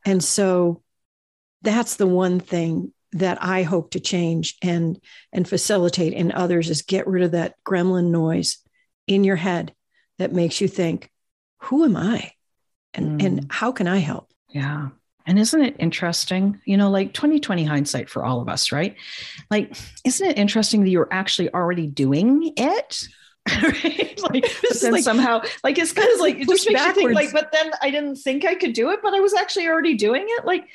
And 0.05 0.23
so 0.23 0.81
that's 1.63 1.95
the 1.95 2.07
one 2.07 2.39
thing 2.39 2.93
that 3.13 3.43
I 3.43 3.63
hope 3.63 3.91
to 3.91 3.99
change 3.99 4.55
and 4.61 4.97
and 5.33 5.47
facilitate 5.47 6.13
in 6.13 6.31
others 6.31 6.69
is 6.69 6.83
get 6.83 7.07
rid 7.07 7.23
of 7.23 7.31
that 7.31 7.55
gremlin 7.65 8.11
noise 8.11 8.59
in 9.07 9.23
your 9.23 9.35
head 9.35 9.73
that 10.19 10.31
makes 10.31 10.61
you 10.61 10.67
think, 10.67 11.09
who 11.59 11.83
am 11.83 11.95
I? 11.95 12.31
And, 12.93 13.19
mm. 13.19 13.25
and 13.25 13.47
how 13.51 13.71
can 13.71 13.87
I 13.87 13.97
help? 13.97 14.31
Yeah. 14.49 14.89
And 15.25 15.37
isn't 15.37 15.61
it 15.61 15.75
interesting? 15.77 16.61
You 16.65 16.77
know, 16.77 16.89
like 16.89 17.13
2020 17.13 17.65
hindsight 17.65 18.09
for 18.09 18.23
all 18.23 18.41
of 18.41 18.47
us, 18.47 18.71
right? 18.71 18.95
Like, 19.51 19.75
isn't 20.05 20.25
it 20.25 20.37
interesting 20.37 20.83
that 20.83 20.89
you're 20.89 21.09
actually 21.11 21.53
already 21.53 21.87
doing 21.87 22.53
it? 22.55 23.07
right? 23.61 24.03
Like, 24.27 24.43
but 24.61 24.81
then 24.81 24.91
like, 24.91 25.03
somehow, 25.03 25.41
like, 25.63 25.77
it's 25.77 25.93
kind 25.93 26.09
of 26.11 26.19
like, 26.19 26.37
it 26.37 26.49
just 26.49 26.67
makes 26.67 26.81
backwards. 26.81 26.97
you 26.97 27.07
think, 27.07 27.15
like, 27.15 27.31
but 27.31 27.51
then 27.53 27.71
I 27.81 27.91
didn't 27.91 28.17
think 28.17 28.43
I 28.43 28.55
could 28.55 28.73
do 28.73 28.89
it, 28.89 28.99
but 29.01 29.13
I 29.13 29.21
was 29.21 29.33
actually 29.33 29.67
already 29.67 29.93
doing 29.93 30.25
it. 30.27 30.45
Like, 30.45 30.67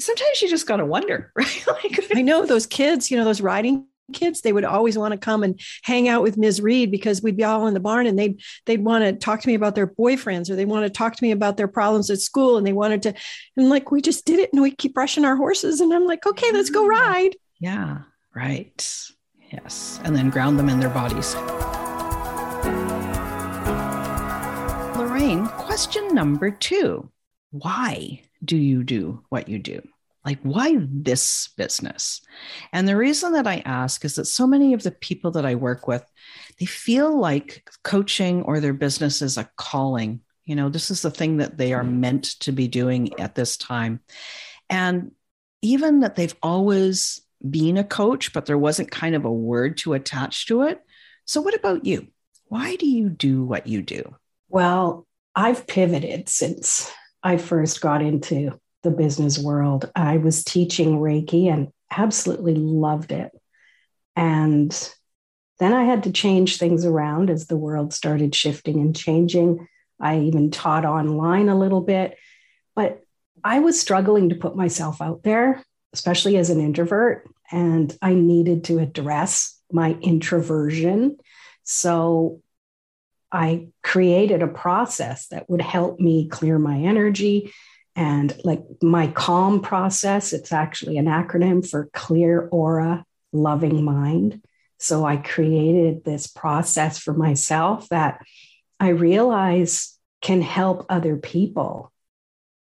sometimes 0.00 0.42
you 0.42 0.48
just 0.48 0.66
got 0.66 0.78
to 0.78 0.86
wonder, 0.86 1.30
right? 1.36 1.66
like, 1.68 2.00
I 2.16 2.22
know 2.22 2.44
those 2.44 2.66
kids, 2.66 3.10
you 3.10 3.16
know, 3.16 3.24
those 3.24 3.40
riding 3.40 3.86
kids 4.12 4.40
they 4.40 4.52
would 4.52 4.64
always 4.64 4.96
want 4.96 5.12
to 5.12 5.18
come 5.18 5.42
and 5.42 5.60
hang 5.82 6.08
out 6.08 6.22
with 6.22 6.36
ms. 6.36 6.60
Reed 6.60 6.90
because 6.90 7.22
we'd 7.22 7.36
be 7.36 7.44
all 7.44 7.66
in 7.66 7.74
the 7.74 7.80
barn 7.80 8.06
and 8.06 8.18
they'd 8.18 8.40
they'd 8.66 8.84
want 8.84 9.04
to 9.04 9.12
talk 9.12 9.40
to 9.40 9.48
me 9.48 9.54
about 9.54 9.74
their 9.74 9.86
boyfriends 9.86 10.50
or 10.50 10.56
they 10.56 10.64
want 10.64 10.84
to 10.84 10.90
talk 10.90 11.16
to 11.16 11.24
me 11.24 11.30
about 11.30 11.56
their 11.56 11.68
problems 11.68 12.10
at 12.10 12.20
school 12.20 12.56
and 12.56 12.66
they 12.66 12.72
wanted 12.72 13.02
to 13.02 13.14
and 13.56 13.68
like 13.68 13.90
we 13.90 14.00
just 14.00 14.24
did 14.24 14.38
it 14.38 14.52
and 14.52 14.62
we 14.62 14.70
keep 14.70 14.94
brushing 14.94 15.24
our 15.24 15.36
horses 15.36 15.80
and 15.80 15.92
i'm 15.92 16.06
like 16.06 16.26
okay 16.26 16.50
let's 16.52 16.70
go 16.70 16.84
mm. 16.84 16.88
ride. 16.88 17.36
Yeah 17.60 17.98
right. 18.34 19.00
Yes 19.52 20.00
and 20.04 20.14
then 20.14 20.30
ground 20.30 20.58
them 20.58 20.68
in 20.68 20.80
their 20.80 20.90
bodies. 20.90 21.34
Lorraine 24.96 25.46
question 25.46 26.14
number 26.14 26.50
two. 26.50 27.10
Why 27.50 28.22
do 28.44 28.56
you 28.56 28.84
do 28.84 29.24
what 29.30 29.48
you 29.48 29.58
do 29.58 29.82
like, 30.26 30.40
why 30.42 30.76
this 30.80 31.48
business? 31.56 32.20
And 32.72 32.86
the 32.86 32.96
reason 32.96 33.32
that 33.34 33.46
I 33.46 33.62
ask 33.64 34.04
is 34.04 34.16
that 34.16 34.24
so 34.26 34.46
many 34.46 34.74
of 34.74 34.82
the 34.82 34.90
people 34.90 35.30
that 35.30 35.46
I 35.46 35.54
work 35.54 35.86
with, 35.86 36.04
they 36.58 36.66
feel 36.66 37.16
like 37.16 37.70
coaching 37.84 38.42
or 38.42 38.58
their 38.58 38.72
business 38.72 39.22
is 39.22 39.38
a 39.38 39.48
calling. 39.56 40.20
You 40.44 40.56
know, 40.56 40.68
this 40.68 40.90
is 40.90 41.02
the 41.02 41.12
thing 41.12 41.36
that 41.36 41.56
they 41.56 41.72
are 41.72 41.84
mm-hmm. 41.84 42.00
meant 42.00 42.24
to 42.40 42.50
be 42.50 42.66
doing 42.66 43.18
at 43.20 43.36
this 43.36 43.56
time. 43.56 44.00
And 44.68 45.12
even 45.62 46.00
that 46.00 46.16
they've 46.16 46.34
always 46.42 47.20
been 47.48 47.76
a 47.76 47.84
coach, 47.84 48.32
but 48.32 48.46
there 48.46 48.58
wasn't 48.58 48.90
kind 48.90 49.14
of 49.14 49.24
a 49.24 49.32
word 49.32 49.78
to 49.78 49.94
attach 49.94 50.46
to 50.46 50.62
it. 50.62 50.80
So, 51.24 51.40
what 51.40 51.54
about 51.54 51.84
you? 51.84 52.08
Why 52.48 52.74
do 52.76 52.86
you 52.86 53.08
do 53.10 53.44
what 53.44 53.66
you 53.68 53.82
do? 53.82 54.16
Well, 54.48 55.06
I've 55.34 55.66
pivoted 55.66 56.28
since 56.28 56.90
I 57.22 57.36
first 57.36 57.80
got 57.80 58.02
into 58.02 58.58
the 58.82 58.90
business 58.90 59.38
world. 59.38 59.90
I 59.94 60.18
was 60.18 60.44
teaching 60.44 60.98
Reiki 60.98 61.52
and 61.52 61.68
absolutely 61.90 62.54
loved 62.54 63.12
it. 63.12 63.30
And 64.14 64.72
then 65.58 65.72
I 65.72 65.84
had 65.84 66.04
to 66.04 66.12
change 66.12 66.58
things 66.58 66.84
around 66.84 67.30
as 67.30 67.46
the 67.46 67.56
world 67.56 67.92
started 67.92 68.34
shifting 68.34 68.80
and 68.80 68.94
changing. 68.94 69.66
I 70.00 70.20
even 70.20 70.50
taught 70.50 70.84
online 70.84 71.48
a 71.48 71.58
little 71.58 71.80
bit, 71.80 72.16
but 72.74 73.02
I 73.42 73.60
was 73.60 73.80
struggling 73.80 74.30
to 74.30 74.34
put 74.34 74.56
myself 74.56 75.00
out 75.00 75.22
there, 75.22 75.62
especially 75.92 76.36
as 76.36 76.50
an 76.50 76.60
introvert, 76.60 77.28
and 77.50 77.96
I 78.02 78.14
needed 78.14 78.64
to 78.64 78.78
address 78.78 79.58
my 79.72 79.92
introversion. 80.02 81.16
So 81.62 82.40
I 83.32 83.68
created 83.82 84.42
a 84.42 84.48
process 84.48 85.28
that 85.28 85.48
would 85.48 85.62
help 85.62 85.98
me 85.98 86.28
clear 86.28 86.58
my 86.58 86.78
energy, 86.78 87.52
and 87.96 88.38
like 88.44 88.62
my 88.82 89.06
calm 89.08 89.60
process, 89.60 90.34
it's 90.34 90.52
actually 90.52 90.98
an 90.98 91.06
acronym 91.06 91.66
for 91.68 91.88
clear 91.94 92.46
aura, 92.52 93.04
loving 93.32 93.82
mind. 93.82 94.42
So 94.78 95.06
I 95.06 95.16
created 95.16 96.04
this 96.04 96.26
process 96.26 96.98
for 96.98 97.14
myself 97.14 97.88
that 97.88 98.20
I 98.78 98.88
realize 98.88 99.98
can 100.20 100.42
help 100.42 100.84
other 100.90 101.16
people, 101.16 101.90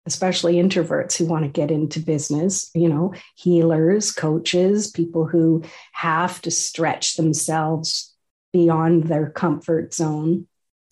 especially 0.06 0.54
introverts 0.54 1.16
who 1.18 1.26
want 1.26 1.44
to 1.44 1.50
get 1.50 1.70
into 1.70 2.00
business, 2.00 2.70
you 2.74 2.88
know, 2.88 3.12
healers, 3.36 4.12
coaches, 4.12 4.90
people 4.90 5.26
who 5.26 5.62
have 5.92 6.40
to 6.42 6.50
stretch 6.50 7.16
themselves 7.16 8.14
beyond 8.54 9.04
their 9.04 9.28
comfort 9.28 9.92
zone. 9.92 10.46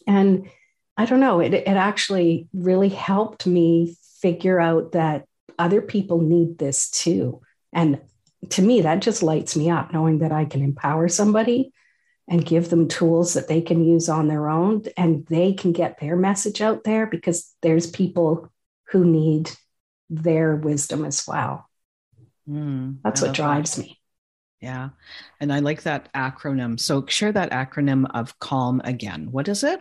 And 0.07 0.50
I 0.99 1.07
don't 1.07 1.21
know, 1.21 1.40
it, 1.40 1.55
it 1.55 1.69
actually 1.69 2.49
really 2.52 2.90
helped 2.90 3.47
me 3.47 3.97
figure 4.26 4.59
out 4.59 4.90
that 4.92 5.25
other 5.56 5.80
people 5.80 6.21
need 6.21 6.59
this 6.59 6.90
too. 6.90 7.40
And 7.73 8.00
to 8.50 8.61
me, 8.61 8.80
that 8.80 9.00
just 9.00 9.23
lights 9.23 9.54
me 9.56 9.71
up 9.71 9.92
knowing 9.92 10.18
that 10.18 10.33
I 10.33 10.47
can 10.47 10.62
empower 10.64 11.06
somebody 11.06 11.73
and 12.26 12.45
give 12.45 12.68
them 12.68 12.88
tools 12.88 13.35
that 13.35 13.47
they 13.47 13.61
can 13.61 13.85
use 13.85 14.09
on 14.09 14.26
their 14.26 14.49
own 14.49 14.83
and 14.97 15.25
they 15.26 15.52
can 15.52 15.71
get 15.71 16.00
their 16.00 16.16
message 16.16 16.61
out 16.61 16.83
there 16.83 17.06
because 17.06 17.54
there's 17.62 17.87
people 17.88 18.52
who 18.88 19.04
need 19.04 19.49
their 20.11 20.56
wisdom 20.56 21.04
as 21.04 21.25
well. 21.25 21.71
Mm, 22.49 22.97
That's 23.04 23.23
what 23.23 23.33
drives 23.33 23.76
that. 23.76 23.83
me. 23.83 24.00
Yeah. 24.61 24.88
And 25.38 25.52
I 25.52 25.61
like 25.61 25.85
that 25.85 26.12
acronym. 26.14 26.80
So 26.80 27.06
share 27.06 27.30
that 27.30 27.52
acronym 27.52 28.11
of 28.12 28.37
calm 28.40 28.80
again. 28.83 29.30
What 29.30 29.47
is 29.47 29.62
it? 29.62 29.80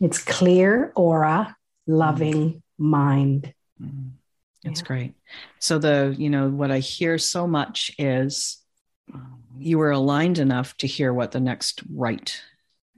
It's 0.00 0.22
clear 0.22 0.92
aura, 0.94 1.56
loving 1.88 2.52
mm. 2.52 2.62
mind. 2.78 3.52
That's 4.64 4.80
yeah. 4.80 4.86
great. 4.86 5.14
So 5.58 5.78
the, 5.78 6.14
you 6.16 6.30
know, 6.30 6.48
what 6.48 6.70
I 6.70 6.78
hear 6.78 7.18
so 7.18 7.46
much 7.46 7.90
is 7.98 8.58
you 9.58 9.78
were 9.78 9.90
aligned 9.90 10.38
enough 10.38 10.76
to 10.78 10.86
hear 10.86 11.12
what 11.12 11.32
the 11.32 11.40
next 11.40 11.82
right 11.92 12.40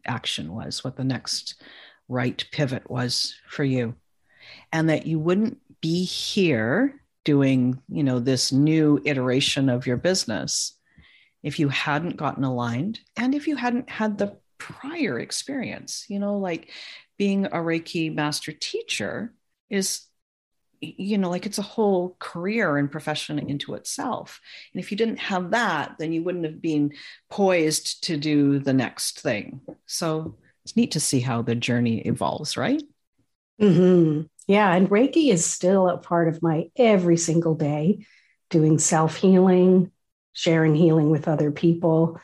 action 0.06 0.54
was, 0.54 0.84
what 0.84 0.96
the 0.96 1.04
next 1.04 1.60
right 2.08 2.44
pivot 2.52 2.88
was 2.88 3.34
for 3.48 3.64
you. 3.64 3.94
And 4.72 4.88
that 4.88 5.06
you 5.06 5.18
wouldn't 5.18 5.58
be 5.80 6.04
here 6.04 7.00
doing, 7.24 7.82
you 7.88 8.04
know, 8.04 8.20
this 8.20 8.52
new 8.52 9.00
iteration 9.04 9.68
of 9.68 9.86
your 9.86 9.96
business 9.96 10.74
if 11.42 11.60
you 11.60 11.68
hadn't 11.68 12.16
gotten 12.16 12.42
aligned 12.42 12.98
and 13.16 13.34
if 13.34 13.46
you 13.46 13.54
hadn't 13.54 13.88
had 13.88 14.18
the 14.18 14.36
prior 14.58 15.20
experience, 15.20 16.04
you 16.08 16.18
know, 16.18 16.38
like 16.38 16.70
being 17.18 17.46
a 17.46 17.58
Reiki 17.58 18.12
master 18.12 18.52
teacher 18.52 19.32
is 19.70 20.05
you 20.98 21.18
know 21.18 21.30
like 21.30 21.46
it's 21.46 21.58
a 21.58 21.62
whole 21.62 22.16
career 22.18 22.76
and 22.76 22.90
profession 22.90 23.38
into 23.38 23.74
itself 23.74 24.40
and 24.72 24.82
if 24.82 24.90
you 24.90 24.96
didn't 24.96 25.18
have 25.18 25.50
that 25.50 25.96
then 25.98 26.12
you 26.12 26.22
wouldn't 26.22 26.44
have 26.44 26.60
been 26.60 26.92
poised 27.30 28.04
to 28.04 28.16
do 28.16 28.58
the 28.58 28.72
next 28.72 29.20
thing 29.20 29.60
so 29.86 30.36
it's 30.64 30.76
neat 30.76 30.92
to 30.92 31.00
see 31.00 31.20
how 31.20 31.42
the 31.42 31.54
journey 31.54 31.98
evolves 32.00 32.56
right 32.56 32.82
mm-hmm. 33.60 34.22
Yeah. 34.46 34.72
And 34.72 34.88
Reiki 34.88 35.32
is 35.32 35.44
still 35.44 35.88
a 35.88 35.98
part 35.98 36.28
of 36.28 36.42
my 36.42 36.70
every 36.76 37.16
single 37.16 37.54
day, 37.54 38.06
doing 38.50 38.78
self 38.78 39.16
healing, 39.16 39.90
sharing 40.32 40.74
healing 40.74 41.10
with 41.10 41.28
other 41.28 41.50
people. 41.50 42.20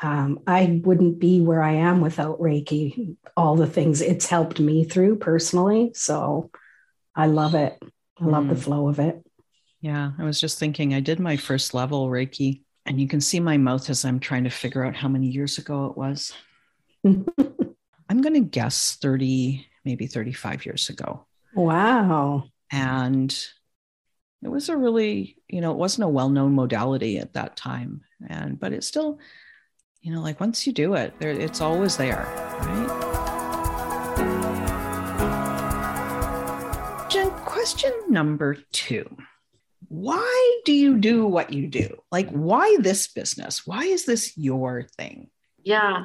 Um, 0.00 0.40
I 0.46 0.80
wouldn't 0.84 1.18
be 1.18 1.40
where 1.40 1.62
I 1.62 1.74
am 1.74 2.00
without 2.00 2.40
Reiki, 2.40 3.16
all 3.36 3.56
the 3.56 3.66
things 3.66 4.00
it's 4.00 4.26
helped 4.26 4.60
me 4.60 4.84
through 4.84 5.16
personally. 5.16 5.92
So 5.94 6.50
I 7.14 7.26
love 7.26 7.54
it. 7.54 7.80
I 8.24 8.28
love 8.28 8.44
mm. 8.44 8.48
the 8.50 8.56
flow 8.56 8.88
of 8.88 8.98
it. 8.98 9.24
Yeah. 9.80 10.12
I 10.18 10.24
was 10.24 10.40
just 10.40 10.58
thinking, 10.58 10.94
I 10.94 11.00
did 11.00 11.20
my 11.20 11.36
first 11.36 11.74
level 11.74 12.08
Reiki, 12.08 12.62
and 12.86 13.00
you 13.00 13.06
can 13.06 13.20
see 13.20 13.40
my 13.40 13.56
mouth 13.56 13.90
as 13.90 14.04
I'm 14.04 14.18
trying 14.18 14.44
to 14.44 14.50
figure 14.50 14.84
out 14.84 14.96
how 14.96 15.08
many 15.08 15.26
years 15.26 15.58
ago 15.58 15.86
it 15.86 15.96
was. 15.96 16.32
I'm 17.04 18.20
going 18.20 18.34
to 18.34 18.40
guess 18.40 18.96
30, 19.00 19.66
maybe 19.84 20.06
35 20.06 20.64
years 20.64 20.88
ago. 20.88 21.26
Wow. 21.54 22.44
And 22.70 23.36
it 24.42 24.48
was 24.48 24.68
a 24.68 24.76
really, 24.76 25.36
you 25.48 25.60
know, 25.60 25.72
it 25.72 25.78
wasn't 25.78 26.04
a 26.04 26.08
well 26.08 26.28
known 26.28 26.54
modality 26.54 27.18
at 27.18 27.34
that 27.34 27.56
time. 27.56 28.02
And, 28.28 28.58
but 28.58 28.72
it's 28.72 28.86
still, 28.86 29.18
you 30.00 30.12
know, 30.12 30.22
like 30.22 30.40
once 30.40 30.66
you 30.66 30.72
do 30.72 30.94
it, 30.94 31.14
there, 31.18 31.30
it's 31.30 31.60
always 31.60 31.96
there, 31.96 32.26
right? 32.60 33.03
Question 37.64 37.94
number 38.10 38.58
two 38.72 39.16
Why 39.88 40.60
do 40.66 40.72
you 40.74 40.98
do 40.98 41.24
what 41.24 41.54
you 41.54 41.66
do? 41.66 41.96
Like, 42.12 42.28
why 42.28 42.76
this 42.78 43.08
business? 43.08 43.66
Why 43.66 43.84
is 43.84 44.04
this 44.04 44.36
your 44.36 44.82
thing? 44.98 45.30
Yeah. 45.62 46.04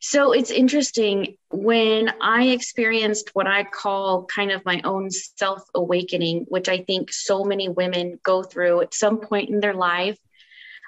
So 0.00 0.32
it's 0.32 0.50
interesting 0.50 1.36
when 1.50 2.10
I 2.22 2.44
experienced 2.44 3.32
what 3.34 3.46
I 3.46 3.64
call 3.64 4.24
kind 4.24 4.50
of 4.50 4.64
my 4.64 4.80
own 4.84 5.10
self 5.10 5.64
awakening, 5.74 6.46
which 6.48 6.70
I 6.70 6.78
think 6.78 7.12
so 7.12 7.44
many 7.44 7.68
women 7.68 8.18
go 8.22 8.42
through 8.42 8.80
at 8.80 8.94
some 8.94 9.18
point 9.18 9.50
in 9.50 9.60
their 9.60 9.74
life. 9.74 10.16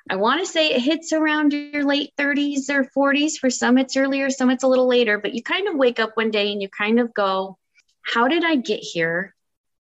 I 0.08 0.16
want 0.16 0.40
to 0.40 0.50
say 0.50 0.70
it 0.70 0.80
hits 0.80 1.12
around 1.12 1.52
your 1.52 1.84
late 1.84 2.12
30s 2.16 2.70
or 2.70 2.88
40s. 2.96 3.32
For 3.38 3.50
some, 3.50 3.76
it's 3.76 3.94
earlier, 3.94 4.30
some, 4.30 4.48
it's 4.48 4.64
a 4.64 4.68
little 4.68 4.88
later, 4.88 5.18
but 5.18 5.34
you 5.34 5.42
kind 5.42 5.68
of 5.68 5.74
wake 5.74 6.00
up 6.00 6.12
one 6.14 6.30
day 6.30 6.50
and 6.50 6.62
you 6.62 6.70
kind 6.70 6.98
of 6.98 7.12
go, 7.12 7.58
How 8.00 8.26
did 8.26 8.42
I 8.42 8.56
get 8.56 8.80
here? 8.80 9.34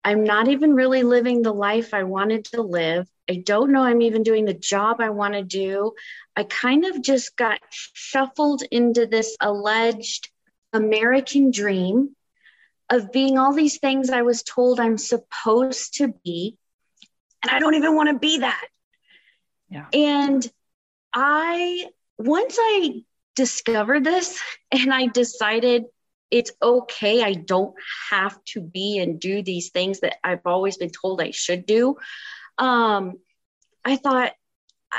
I'm 0.06 0.22
not 0.22 0.46
even 0.46 0.74
really 0.74 1.02
living 1.02 1.42
the 1.42 1.52
life 1.52 1.92
I 1.92 2.04
wanted 2.04 2.44
to 2.46 2.62
live. 2.62 3.08
I 3.28 3.42
don't 3.44 3.72
know 3.72 3.82
I'm 3.82 4.02
even 4.02 4.22
doing 4.22 4.44
the 4.44 4.54
job 4.54 5.00
I 5.00 5.10
want 5.10 5.34
to 5.34 5.42
do. 5.42 5.94
I 6.36 6.44
kind 6.44 6.84
of 6.84 7.02
just 7.02 7.36
got 7.36 7.58
shuffled 7.70 8.62
into 8.70 9.06
this 9.06 9.36
alleged 9.40 10.30
American 10.72 11.50
dream 11.50 12.14
of 12.88 13.10
being 13.10 13.36
all 13.36 13.52
these 13.52 13.78
things 13.78 14.10
I 14.10 14.22
was 14.22 14.44
told 14.44 14.78
I'm 14.78 14.96
supposed 14.96 15.94
to 15.94 16.14
be. 16.24 16.56
And 17.42 17.50
I 17.50 17.58
don't 17.58 17.74
even 17.74 17.96
want 17.96 18.08
to 18.10 18.18
be 18.20 18.38
that. 18.38 18.64
Yeah. 19.68 19.86
And 19.92 20.48
I, 21.12 21.86
once 22.16 22.56
I 22.60 23.02
discovered 23.34 24.04
this 24.04 24.40
and 24.70 24.94
I 24.94 25.08
decided 25.08 25.86
it's 26.30 26.50
okay. 26.62 27.22
I 27.22 27.34
don't 27.34 27.74
have 28.10 28.42
to 28.46 28.60
be 28.60 28.98
and 28.98 29.20
do 29.20 29.42
these 29.42 29.70
things 29.70 30.00
that 30.00 30.16
I've 30.24 30.46
always 30.46 30.76
been 30.76 30.90
told 30.90 31.20
I 31.20 31.30
should 31.30 31.66
do. 31.66 31.96
Um, 32.58 33.14
I 33.84 33.96
thought 33.96 34.32
I, 34.90 34.98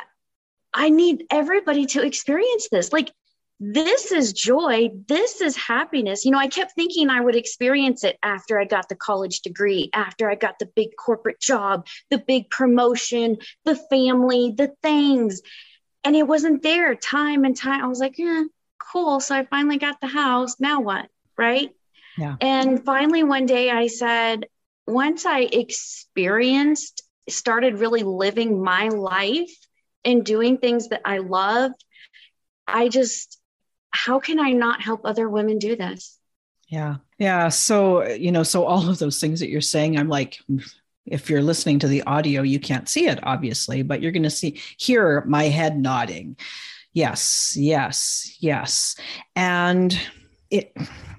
I 0.73 0.89
need 0.89 1.25
everybody 1.29 1.85
to 1.87 2.05
experience 2.05 2.69
this. 2.71 2.93
Like, 2.93 3.11
this 3.59 4.11
is 4.11 4.33
joy. 4.33 4.89
This 5.07 5.41
is 5.41 5.57
happiness. 5.57 6.25
You 6.25 6.31
know, 6.31 6.37
I 6.37 6.47
kept 6.47 6.73
thinking 6.73 7.09
I 7.09 7.21
would 7.21 7.35
experience 7.35 8.03
it 8.03 8.17
after 8.21 8.59
I 8.59 8.65
got 8.65 8.87
the 8.87 8.95
college 8.95 9.41
degree, 9.41 9.89
after 9.93 10.29
I 10.29 10.35
got 10.35 10.59
the 10.59 10.67
big 10.67 10.89
corporate 10.95 11.39
job, 11.39 11.87
the 12.11 12.19
big 12.19 12.51
promotion, 12.51 13.37
the 13.65 13.75
family, 13.75 14.53
the 14.55 14.73
things. 14.83 15.41
And 16.03 16.15
it 16.15 16.27
wasn't 16.27 16.61
there 16.61 16.93
time 16.95 17.45
and 17.45 17.57
time. 17.57 17.83
I 17.83 17.87
was 17.87 17.99
like, 17.99 18.19
yeah, 18.19 18.43
cool. 18.93 19.19
So 19.19 19.35
I 19.35 19.45
finally 19.45 19.77
got 19.77 19.99
the 20.01 20.07
house. 20.07 20.59
Now 20.59 20.81
what? 20.81 21.09
Right? 21.37 21.69
Yeah. 22.17 22.35
And 22.41 22.83
finally, 22.83 23.23
one 23.23 23.45
day 23.45 23.69
I 23.69 23.87
said, 23.87 24.47
once 24.85 25.25
I 25.25 25.41
experienced, 25.41 27.03
started 27.29 27.79
really 27.79 28.03
living 28.03 28.63
my 28.63 28.87
life 28.87 29.53
and 30.05 30.25
doing 30.25 30.57
things 30.57 30.89
that 30.89 31.01
I 31.05 31.17
loved, 31.19 31.83
I 32.65 32.87
just, 32.87 33.39
how 33.91 34.19
can 34.19 34.39
I 34.39 34.51
not 34.51 34.81
help 34.81 35.01
other 35.03 35.29
women 35.29 35.59
do 35.59 35.75
this? 35.75 36.17
Yeah. 36.69 36.97
Yeah. 37.17 37.49
So, 37.49 38.07
you 38.07 38.31
know, 38.31 38.43
so 38.43 38.65
all 38.65 38.89
of 38.89 38.99
those 38.99 39.19
things 39.19 39.39
that 39.39 39.49
you're 39.49 39.61
saying, 39.61 39.97
I'm 39.97 40.09
like, 40.09 40.39
if 41.05 41.29
you're 41.29 41.41
listening 41.41 41.79
to 41.79 41.87
the 41.87 42.03
audio, 42.03 42.41
you 42.41 42.59
can't 42.59 42.89
see 42.89 43.07
it, 43.07 43.19
obviously, 43.23 43.81
but 43.81 44.01
you're 44.01 44.11
going 44.11 44.23
to 44.23 44.29
see, 44.29 44.59
hear 44.77 45.23
my 45.25 45.45
head 45.45 45.79
nodding. 45.79 46.37
Yes, 46.93 47.55
yes, 47.57 48.35
yes. 48.39 48.95
And 49.35 49.97
it, 50.49 50.75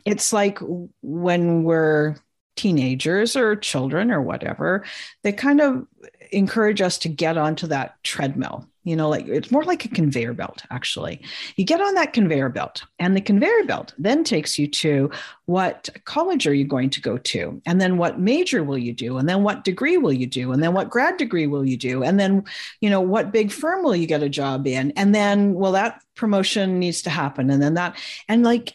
it's 0.08 0.32
like 0.32 0.58
when 1.02 1.64
we're 1.64 2.16
teenagers 2.56 3.36
or 3.36 3.54
children 3.56 4.10
or 4.10 4.20
whatever, 4.20 4.84
they 5.22 5.32
kind 5.32 5.60
of 5.60 5.86
encourage 6.32 6.82
us 6.82 6.98
to 6.98 7.08
get 7.08 7.38
onto 7.38 7.66
that 7.68 8.02
treadmill. 8.02 8.66
You 8.84 8.96
know, 8.96 9.10
like 9.10 9.28
it's 9.28 9.50
more 9.50 9.64
like 9.64 9.84
a 9.84 9.88
conveyor 9.88 10.32
belt, 10.32 10.62
actually. 10.70 11.20
You 11.56 11.64
get 11.64 11.80
on 11.80 11.94
that 11.96 12.14
conveyor 12.14 12.48
belt, 12.48 12.84
and 12.98 13.14
the 13.14 13.20
conveyor 13.20 13.64
belt 13.64 13.92
then 13.98 14.24
takes 14.24 14.58
you 14.58 14.66
to 14.66 15.10
what 15.44 15.90
college 16.06 16.46
are 16.46 16.54
you 16.54 16.64
going 16.64 16.88
to 16.90 17.00
go 17.02 17.18
to? 17.18 17.60
And 17.66 17.82
then 17.82 17.98
what 17.98 18.18
major 18.18 18.64
will 18.64 18.78
you 18.78 18.94
do? 18.94 19.18
And 19.18 19.28
then 19.28 19.42
what 19.42 19.62
degree 19.62 19.98
will 19.98 20.12
you 20.12 20.26
do? 20.26 20.52
And 20.52 20.62
then 20.62 20.72
what 20.72 20.88
grad 20.88 21.18
degree 21.18 21.46
will 21.46 21.66
you 21.66 21.76
do? 21.76 22.02
And 22.02 22.18
then, 22.18 22.44
you 22.80 22.88
know, 22.88 23.02
what 23.02 23.30
big 23.30 23.52
firm 23.52 23.84
will 23.84 23.94
you 23.94 24.06
get 24.06 24.22
a 24.22 24.28
job 24.28 24.66
in? 24.66 24.92
And 24.92 25.14
then, 25.14 25.52
well, 25.52 25.72
that 25.72 26.02
promotion 26.16 26.78
needs 26.78 27.02
to 27.02 27.10
happen. 27.10 27.50
And 27.50 27.62
then 27.62 27.74
that, 27.74 27.94
and 28.26 28.42
like 28.42 28.74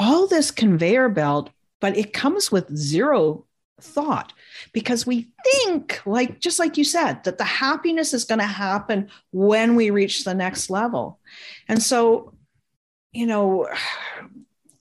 all 0.00 0.26
this 0.26 0.50
conveyor 0.50 1.10
belt, 1.10 1.50
but 1.80 1.96
it 1.96 2.14
comes 2.14 2.50
with 2.50 2.74
zero 2.74 3.44
thought 3.80 4.32
because 4.72 5.06
we 5.06 5.28
think 5.44 6.00
like 6.04 6.40
just 6.40 6.58
like 6.58 6.76
you 6.76 6.84
said 6.84 7.22
that 7.24 7.38
the 7.38 7.44
happiness 7.44 8.12
is 8.12 8.24
going 8.24 8.38
to 8.38 8.44
happen 8.44 9.08
when 9.30 9.74
we 9.74 9.90
reach 9.90 10.24
the 10.24 10.34
next 10.34 10.70
level. 10.70 11.18
And 11.68 11.82
so 11.82 12.34
you 13.12 13.26
know 13.26 13.68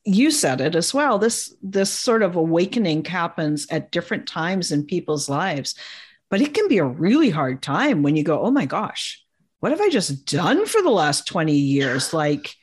you 0.05 0.31
said 0.31 0.61
it 0.61 0.75
as 0.75 0.93
well 0.93 1.17
this 1.19 1.53
this 1.61 1.91
sort 1.91 2.23
of 2.23 2.35
awakening 2.35 3.03
happens 3.03 3.67
at 3.69 3.91
different 3.91 4.27
times 4.27 4.71
in 4.71 4.85
people's 4.85 5.27
lives 5.27 5.75
but 6.29 6.39
it 6.39 6.53
can 6.53 6.67
be 6.67 6.77
a 6.77 6.85
really 6.85 7.31
hard 7.31 7.61
time 7.61 8.03
when 8.03 8.15
you 8.15 8.23
go 8.23 8.39
oh 8.41 8.51
my 8.51 8.65
gosh 8.65 9.23
what 9.59 9.71
have 9.71 9.81
i 9.81 9.89
just 9.89 10.25
done 10.25 10.65
for 10.65 10.81
the 10.81 10.89
last 10.89 11.27
20 11.27 11.53
years? 11.53 12.13
Like 12.13 12.55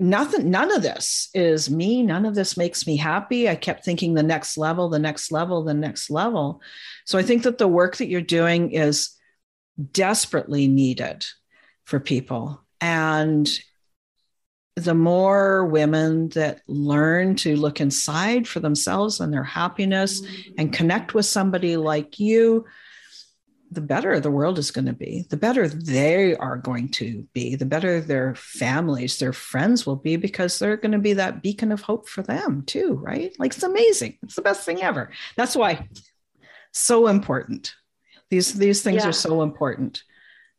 nothing 0.00 0.50
none 0.50 0.74
of 0.74 0.82
this 0.82 1.28
is 1.34 1.70
me. 1.70 2.02
None 2.02 2.24
of 2.24 2.34
this 2.34 2.56
makes 2.56 2.86
me 2.86 2.96
happy. 2.96 3.48
I 3.48 3.56
kept 3.56 3.84
thinking 3.84 4.14
the 4.14 4.22
next 4.22 4.56
level 4.56 4.88
the 4.88 4.98
next 4.98 5.32
level 5.32 5.64
the 5.64 5.74
next 5.74 6.10
level. 6.10 6.60
So 7.04 7.18
i 7.18 7.22
think 7.22 7.42
that 7.42 7.58
the 7.58 7.68
work 7.68 7.96
that 7.96 8.08
you're 8.08 8.20
doing 8.20 8.72
is 8.72 9.16
desperately 9.92 10.68
needed 10.68 11.24
for 11.84 12.00
people. 12.00 12.62
And 12.80 13.48
the 14.76 14.94
more 14.94 15.66
women 15.66 16.28
that 16.30 16.60
learn 16.68 17.34
to 17.34 17.56
look 17.56 17.80
inside 17.80 18.46
for 18.46 18.60
themselves 18.60 19.18
and 19.18 19.32
their 19.32 19.42
happiness 19.42 20.22
and 20.56 20.72
connect 20.72 21.14
with 21.14 21.26
somebody 21.26 21.76
like 21.76 22.20
you 22.20 22.64
the 23.70 23.80
better 23.80 24.18
the 24.18 24.30
world 24.30 24.58
is 24.58 24.70
going 24.70 24.86
to 24.86 24.92
be, 24.92 25.26
the 25.28 25.36
better 25.36 25.68
they 25.68 26.34
are 26.36 26.56
going 26.56 26.88
to 26.88 27.26
be, 27.34 27.54
the 27.54 27.66
better 27.66 28.00
their 28.00 28.34
families, 28.34 29.18
their 29.18 29.32
friends 29.32 29.86
will 29.86 29.96
be, 29.96 30.16
because 30.16 30.58
they're 30.58 30.76
going 30.76 30.92
to 30.92 30.98
be 30.98 31.12
that 31.14 31.42
beacon 31.42 31.72
of 31.72 31.82
hope 31.82 32.08
for 32.08 32.22
them 32.22 32.62
too, 32.62 32.94
right? 32.94 33.34
Like 33.38 33.54
it's 33.54 33.62
amazing. 33.62 34.18
It's 34.22 34.36
the 34.36 34.42
best 34.42 34.64
thing 34.64 34.82
ever. 34.82 35.10
That's 35.36 35.56
why 35.56 35.86
so 36.72 37.08
important. 37.08 37.74
These 38.30 38.54
these 38.54 38.82
things 38.82 39.02
yeah. 39.02 39.08
are 39.08 39.12
so 39.12 39.42
important. 39.42 40.02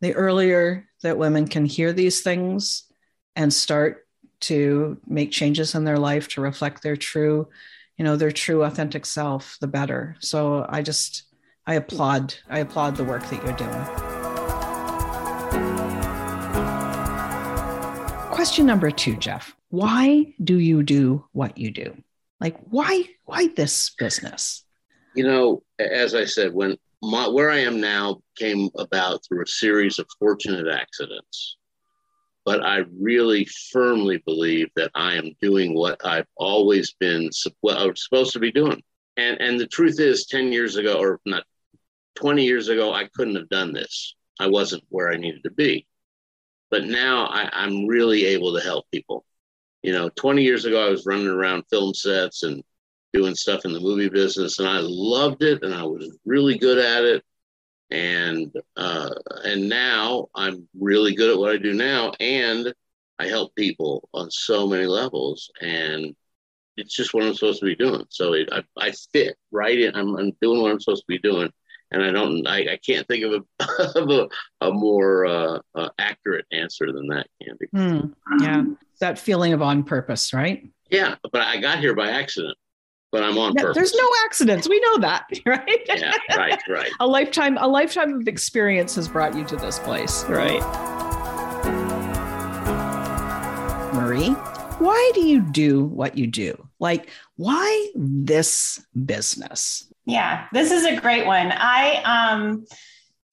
The 0.02 0.14
earlier 0.14 0.88
that 1.04 1.18
women 1.18 1.48
can 1.48 1.66
hear 1.66 1.94
these 1.94 2.22
things 2.22 2.84
and 3.36 3.54
start 3.54 4.08
to 4.42 5.00
make 5.06 5.32
changes 5.32 5.76
in 5.76 5.84
their 5.84 6.00
life 6.00 6.28
to 6.30 6.42
reflect 6.42 6.82
their 6.82 6.96
true, 6.96 7.50
you 7.98 8.06
know, 8.06 8.16
their 8.16 8.32
true 8.32 8.64
authentic 8.64 9.06
self, 9.06 9.58
the 9.62 9.68
better. 9.68 10.16
So 10.20 10.66
I 10.68 10.82
just 10.82 11.24
I 11.70 11.76
applaud 11.76 12.34
I 12.50 12.60
applaud 12.60 12.96
the 12.96 13.04
work 13.04 13.22
that 13.30 13.44
you're 13.44 13.54
doing. 13.54 13.86
Question 18.32 18.66
number 18.66 18.90
2, 18.90 19.18
Jeff. 19.18 19.56
Why 19.70 20.34
do 20.44 20.58
you 20.58 20.82
do 20.82 21.26
what 21.32 21.60
you 21.60 21.70
do? 21.70 21.96
Like 22.40 22.58
why 22.72 23.04
why 23.26 23.50
this 23.50 23.92
business? 24.00 24.66
You 25.16 25.26
know, 25.26 25.62
as 25.78 26.16
I 26.16 26.26
said 26.26 26.56
when 26.56 26.76
my, 27.04 27.28
where 27.28 27.52
I 27.52 27.60
am 27.60 27.80
now 27.80 28.24
came 28.36 28.70
about 28.80 29.24
through 29.24 29.44
a 29.44 29.48
series 29.48 30.00
of 30.00 30.08
fortunate 30.18 30.68
accidents. 30.68 31.58
But 32.46 32.66
I 32.66 32.86
really 33.00 33.48
firmly 33.72 34.24
believe 34.26 34.70
that 34.76 34.90
I 34.96 35.18
am 35.18 35.36
doing 35.40 35.76
what 35.76 36.04
I've 36.04 36.26
always 36.36 36.96
been 37.00 37.30
well, 37.62 37.92
supposed 37.96 38.34
to 38.34 38.40
be 38.40 38.52
doing. 38.52 38.82
and 39.18 39.40
and 39.40 39.60
the 39.60 39.68
truth 39.68 40.00
is 40.00 40.26
10 40.26 40.52
years 40.52 40.76
ago 40.76 40.98
or 40.98 41.20
not 41.28 41.44
20 42.20 42.44
years 42.44 42.68
ago 42.68 42.94
i 42.94 43.08
couldn't 43.16 43.36
have 43.36 43.50
done 43.50 43.74
this. 43.74 44.16
I 44.40 44.48
wasn't 44.48 44.84
where 44.90 45.12
i 45.12 45.18
needed 45.18 45.44
to 45.44 45.52
be. 45.52 45.88
But 46.70 46.86
now 46.86 47.26
I, 47.28 47.50
i'm 47.54 47.88
really 47.88 48.26
able 48.26 48.56
to 48.56 48.64
help 48.64 48.86
people. 48.92 49.26
You 49.84 49.94
know 49.94 50.10
20 50.10 50.44
years 50.44 50.66
ago 50.66 50.86
i 50.86 50.90
was 50.90 51.06
running 51.06 51.28
around 51.28 51.64
film 51.70 51.94
sets 51.94 52.44
and 52.44 52.64
doing 53.14 53.36
stuff 53.36 53.66
in 53.66 53.74
the 53.74 53.80
movie 53.80 54.10
business 54.10 54.60
and 54.60 54.68
i 54.68 54.80
loved 54.82 55.42
it 55.44 55.64
and 55.64 55.74
i 55.74 55.84
was 55.84 56.18
really 56.26 56.58
good 56.58 56.78
at 56.78 57.04
it. 57.04 57.24
And 57.92 58.54
uh, 58.78 59.10
and 59.46 59.68
now 59.68 60.28
i'm 60.36 60.68
really 60.80 61.16
good 61.16 61.32
at 61.32 61.38
what 61.40 61.52
i 61.52 61.58
do 61.58 61.74
now 61.74 62.12
and 62.20 62.74
i 63.18 63.28
help 63.28 63.56
people 63.56 64.08
on 64.14 64.30
so 64.30 64.68
many 64.68 64.86
levels 64.86 65.50
and 65.62 66.16
it's 66.80 66.96
just 66.96 67.14
what 67.14 67.24
I'm 67.24 67.34
supposed 67.34 67.60
to 67.60 67.66
be 67.66 67.76
doing. 67.76 68.06
So 68.10 68.34
it, 68.34 68.50
I, 68.52 68.64
I 68.78 68.92
fit 69.14 69.36
right 69.52 69.78
in. 69.78 69.96
I'm, 69.96 70.16
I'm 70.16 70.32
doing 70.42 70.62
what 70.62 70.72
I'm 70.72 70.80
supposed 70.80 71.04
to 71.04 71.08
be 71.08 71.20
doing, 71.20 71.52
and 71.92 72.04
I 72.04 72.12
don't. 72.12 72.46
I, 72.48 72.74
I 72.74 72.80
can't 72.86 73.08
think 73.08 73.24
of 73.24 73.34
a 73.60 74.00
of 74.00 74.10
a, 74.10 74.30
a 74.66 74.72
more 74.72 75.26
uh, 75.26 75.60
uh, 75.76 75.90
accurate 75.98 76.46
answer 76.52 76.92
than 76.92 77.08
that, 77.08 77.28
Candy. 77.44 77.66
Mm, 77.76 78.14
yeah, 78.42 78.64
that 79.00 79.20
feeling 79.20 79.54
of 79.54 79.62
on 79.62 79.84
purpose, 79.84 80.34
right? 80.34 80.70
Yeah, 80.90 81.16
but 81.32 81.42
I 81.42 81.58
got 81.58 81.80
here 81.80 81.96
by 81.96 82.10
accident. 82.10 82.58
But 83.12 83.24
I'm 83.24 83.40
on 83.40 83.54
yeah, 83.56 83.64
purpose. 83.64 83.76
There's 83.76 83.96
no 83.96 84.08
accidents. 84.26 84.70
We 84.70 84.80
know 84.82 85.00
that, 85.00 85.26
right? 85.46 85.82
yeah, 85.88 86.14
right, 86.38 86.62
right. 86.70 86.92
a 87.00 87.08
lifetime, 87.08 87.58
a 87.58 87.68
lifetime 87.68 88.22
of 88.22 88.28
experience 88.28 88.94
has 88.96 89.08
brought 89.08 89.36
you 89.36 89.44
to 89.46 89.56
this 89.56 89.80
place, 89.80 90.24
right? 90.26 90.62
Marie, 93.96 94.36
why 94.80 95.12
do 95.14 95.22
you 95.22 95.42
do 95.42 95.84
what 95.84 96.18
you 96.18 96.28
do? 96.28 96.68
Like, 96.80 97.10
why 97.36 97.90
this 97.96 98.84
business? 99.06 99.92
Yeah, 100.06 100.48
this 100.54 100.72
is 100.72 100.86
a 100.86 101.00
great 101.00 101.26
one. 101.26 101.52
I, 101.52 102.02
um, 102.04 102.66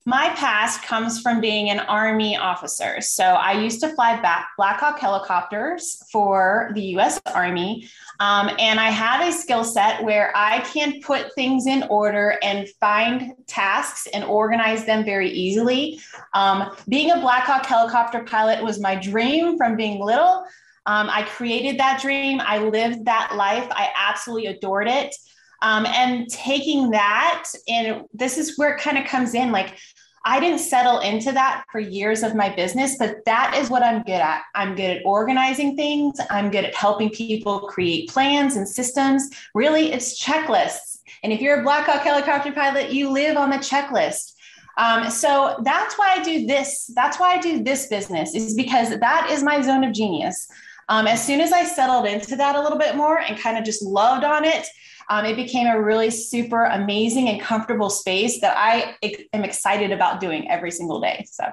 my 0.09 0.29
past 0.37 0.85
comes 0.85 1.21
from 1.21 1.41
being 1.41 1.69
an 1.69 1.81
Army 1.81 2.37
officer. 2.37 3.01
So 3.01 3.25
I 3.25 3.53
used 3.61 3.81
to 3.81 3.89
fly 3.89 4.21
back 4.21 4.51
Black 4.57 4.79
Hawk 4.79 5.01
helicopters 5.01 6.01
for 6.13 6.71
the 6.75 6.83
US 6.97 7.21
Army. 7.27 7.89
Um, 8.21 8.51
and 8.59 8.79
I 8.79 8.91
have 8.91 9.27
a 9.27 9.33
skill 9.33 9.65
set 9.65 10.05
where 10.05 10.33
I 10.37 10.61
can 10.61 11.01
put 11.01 11.35
things 11.35 11.67
in 11.67 11.83
order 11.91 12.39
and 12.43 12.69
find 12.81 13.33
tasks 13.49 14.07
and 14.15 14.23
organize 14.23 14.85
them 14.85 15.05
very 15.05 15.31
easily. 15.31 16.01
Um, 16.35 16.71
being 16.89 17.11
a 17.11 17.21
Black 17.21 17.43
Hawk 17.43 17.67
helicopter 17.67 18.23
pilot 18.23 18.63
was 18.63 18.79
my 18.79 18.95
dream 18.95 19.57
from 19.57 19.75
being 19.75 20.01
little. 20.01 20.45
Um, 20.87 21.11
I 21.11 21.25
created 21.25 21.79
that 21.79 22.01
dream. 22.01 22.41
I 22.41 22.59
lived 22.59 23.05
that 23.05 23.35
life. 23.35 23.67
I 23.71 23.91
absolutely 23.97 24.47
adored 24.47 24.89
it. 24.89 25.15
Um, 25.63 25.85
and 25.87 26.29
taking 26.29 26.91
that, 26.91 27.45
and 27.69 28.05
this 28.15 28.39
is 28.39 28.57
where 28.57 28.75
it 28.75 28.81
kind 28.81 28.97
of 28.99 29.07
comes 29.07 29.35
in 29.35 29.53
like, 29.53 29.77
I 30.25 30.41
didn't 30.41 30.59
settle 30.59 30.99
into 30.99 31.31
that 31.33 31.65
for 31.71 31.79
years 31.79 32.25
of 32.25 32.35
my 32.35 32.49
business, 32.55 32.99
but 32.99 33.25
that 33.27 33.57
is 33.57 33.71
what 33.71 33.85
I'm 33.85 34.03
good 34.03 34.21
at. 34.21 34.43
I'm 34.57 34.75
good 34.75 34.97
at 34.97 35.03
organizing 35.05 35.77
things. 35.77 36.19
I'm 36.31 36.51
good 36.51 36.65
at 36.65 36.75
helping 36.75 37.11
people 37.11 37.61
create 37.61 38.11
plans 38.11 38.57
and 38.57 38.69
systems. 38.69 39.31
Really, 39.55 39.93
it's 39.93 40.21
checklists. 40.21 40.99
And 41.23 41.33
if 41.33 41.41
you're 41.41 41.61
a 41.61 41.63
Black 41.63 41.87
Hawk 41.87 42.03
helicopter 42.03 42.51
pilot, 42.51 42.93
you 42.93 43.11
live 43.11 43.37
on 43.37 43.51
the 43.51 43.59
checklist. 43.59 44.33
Um, 44.77 45.11
so 45.11 45.61
that's 45.63 45.97
why 45.97 46.17
I 46.17 46.23
do 46.23 46.45
this. 46.45 46.91
That's 46.95 47.21
why 47.21 47.35
I 47.35 47.41
do 47.41 47.63
this 47.63 47.87
business, 47.87 48.35
is 48.35 48.55
because 48.55 48.99
that 48.99 49.31
is 49.31 49.43
my 49.43 49.63
zone 49.63 49.85
of 49.85 49.95
genius. 49.95 50.49
Um, 50.89 51.07
as 51.07 51.25
soon 51.25 51.41
as 51.41 51.53
I 51.53 51.65
settled 51.65 52.07
into 52.07 52.37
that 52.37 52.55
a 52.55 52.61
little 52.61 52.79
bit 52.79 52.97
more 52.97 53.19
and 53.19 53.39
kind 53.39 53.59
of 53.59 53.65
just 53.65 53.83
loved 53.83 54.25
on 54.25 54.45
it, 54.45 54.67
um, 55.09 55.25
it 55.25 55.37
became 55.37 55.67
a 55.67 55.81
really 55.81 56.11
super 56.11 56.65
amazing 56.65 57.29
and 57.29 57.41
comfortable 57.41 57.91
space 57.91 58.41
that 58.41 58.57
I 58.57 58.97
am 59.33 59.45
excited 59.45 59.93
about 59.93 60.21
doing 60.21 60.51
every 60.51 60.71
single 60.71 61.01
day. 61.01 61.27
So, 61.31 61.45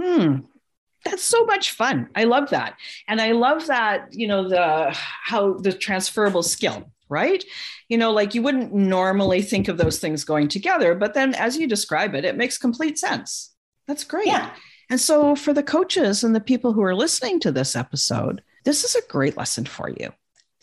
hmm. 0.00 0.38
That's 1.04 1.22
so 1.22 1.44
much 1.44 1.70
fun. 1.70 2.08
I 2.16 2.24
love 2.24 2.50
that. 2.50 2.76
And 3.06 3.20
I 3.20 3.30
love 3.30 3.68
that, 3.68 4.08
you 4.10 4.26
know, 4.26 4.48
the 4.48 4.88
how 4.90 5.54
the 5.54 5.72
transferable 5.72 6.42
skill, 6.42 6.90
right? 7.08 7.44
You 7.88 7.96
know, 7.96 8.10
like 8.10 8.34
you 8.34 8.42
wouldn't 8.42 8.74
normally 8.74 9.40
think 9.42 9.68
of 9.68 9.78
those 9.78 10.00
things 10.00 10.24
going 10.24 10.48
together, 10.48 10.96
but 10.96 11.14
then 11.14 11.32
as 11.34 11.56
you 11.56 11.68
describe 11.68 12.16
it, 12.16 12.24
it 12.24 12.36
makes 12.36 12.58
complete 12.58 12.98
sense. 12.98 13.54
That's 13.86 14.02
great. 14.02 14.26
Yeah. 14.26 14.50
And 14.90 15.00
so 15.00 15.36
for 15.36 15.52
the 15.52 15.62
coaches 15.62 16.24
and 16.24 16.34
the 16.34 16.40
people 16.40 16.72
who 16.72 16.82
are 16.82 16.94
listening 16.94 17.38
to 17.40 17.52
this 17.52 17.76
episode, 17.76 18.42
this 18.66 18.82
is 18.82 18.96
a 18.96 19.08
great 19.08 19.36
lesson 19.36 19.64
for 19.64 19.88
you. 19.88 20.12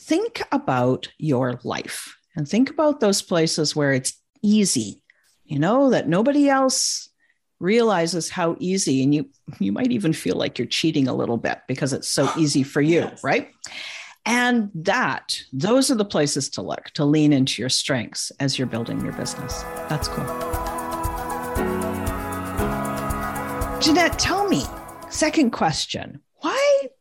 Think 0.02 0.44
about 0.52 1.08
your 1.18 1.62
life 1.63 2.18
and 2.36 2.48
think 2.48 2.70
about 2.70 3.00
those 3.00 3.22
places 3.22 3.78
where 3.78 3.94
it's 3.94 4.20
easy, 4.42 5.02
you 5.46 5.58
know, 5.58 5.89
that 5.89 6.10
nobody 6.10 6.50
else 6.50 7.10
realizes 7.62 8.30
how 8.30 8.58
easy 8.60 9.02
and 9.04 9.16
you 9.16 9.30
you 9.58 9.72
might 9.72 9.92
even 9.92 10.12
feel 10.12 10.36
like 10.36 10.60
you're 10.60 10.68
cheating 10.68 11.08
a 11.08 11.13
little 11.13 11.38
bit 11.38 11.60
because 11.66 11.94
it's 11.94 12.10
so 12.10 12.30
easy 12.38 12.62
for 12.62 12.82
you, 12.82 13.00
yes. 13.00 13.24
right? 13.24 13.52
And 14.26 14.70
that 14.76 15.39
those 15.54 15.89
are 15.89 15.96
the 15.96 16.04
places 16.04 16.50
to 16.52 16.62
look 16.62 16.89
to 16.96 17.06
lean 17.06 17.32
into 17.32 17.62
your 17.62 17.70
strengths 17.70 18.34
as 18.42 18.60
you're 18.60 18.68
building 18.68 19.02
your 19.02 19.13
business. 19.13 19.62
That's 19.88 20.10
cool. 20.10 20.26
Jeanette, 23.80 24.20
tell 24.20 24.50
me, 24.50 24.66
second 25.10 25.52
question 25.52 26.20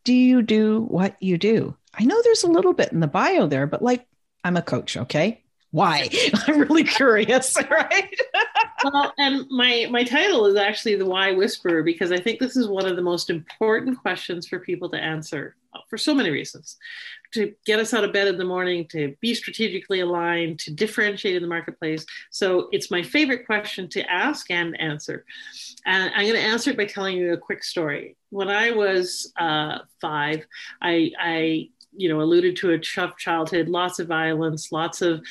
do 0.05 0.13
you 0.13 0.43
do 0.43 0.83
what 0.89 1.17
you 1.21 1.39
do? 1.39 1.77
I 1.99 2.05
know 2.05 2.21
there's 2.23 2.45
a 2.45 2.51
little 2.51 2.73
bit 2.73 2.93
in 2.93 3.01
the 3.01 3.07
bio 3.07 3.47
there, 3.47 3.67
but 3.67 3.83
like, 3.83 4.07
I'm 4.45 4.57
a 4.57 4.63
coach, 4.63 4.97
okay? 4.97 5.43
Why? 5.71 6.09
I'm 6.47 6.61
really 6.61 6.85
curious, 6.85 7.57
right? 7.71 8.15
well, 8.85 9.13
and 9.19 9.47
my 9.51 9.87
my 9.91 10.05
title 10.05 10.47
is 10.47 10.57
actually 10.57 10.97
the 10.97 11.07
Why 11.07 11.33
Whisperer 11.33 11.83
because 11.83 12.13
I 12.13 12.19
think 12.19 12.41
this 12.41 12.57
is 12.57 12.69
one 12.69 12.87
of 12.87 12.97
the 12.97 13.03
most 13.03 13.31
important 13.31 13.99
questions 14.01 14.47
for 14.47 14.59
people 14.59 14.89
to 14.91 14.99
answer 14.99 15.57
for 15.89 15.97
so 15.97 16.15
many 16.15 16.31
reasons 16.31 16.77
to 17.33 17.55
get 17.65 17.79
us 17.79 17.95
out 17.95 18.05
of 18.05 18.13
bed 18.13 18.29
in 18.29 18.39
the 18.39 18.45
morning, 18.45 18.87
to 18.89 19.15
be 19.21 19.35
strategically 19.35 20.01
aligned, 20.01 20.59
to 20.61 20.73
differentiate 20.73 21.37
in 21.37 21.43
the 21.43 21.49
marketplace. 21.49 22.05
So 22.31 22.69
it's 22.73 22.91
my 22.91 23.03
favorite 23.03 23.47
question 23.47 23.89
to 23.91 24.11
ask 24.11 24.51
and 24.51 24.79
answer. 24.81 25.25
And 25.87 26.13
I'm 26.15 26.27
going 26.27 26.41
to 26.41 26.41
answer 26.41 26.71
it 26.71 26.77
by 26.77 26.85
telling 26.85 27.17
you 27.17 27.33
a 27.33 27.39
quick 27.39 27.65
story. 27.65 28.17
When 28.31 28.49
I 28.49 28.71
was 28.71 29.33
uh, 29.39 29.79
five, 30.01 30.45
I, 30.81 31.13
I 31.19 31.69
you 31.95 32.09
know 32.09 32.23
alluded 32.23 32.57
to 32.57 32.71
a 32.71 32.79
tough 32.79 33.19
childhood 33.19 33.69
lots 33.69 33.99
of 33.99 34.09
violence 34.09 34.73
lots 34.73 35.03
of 35.03 35.23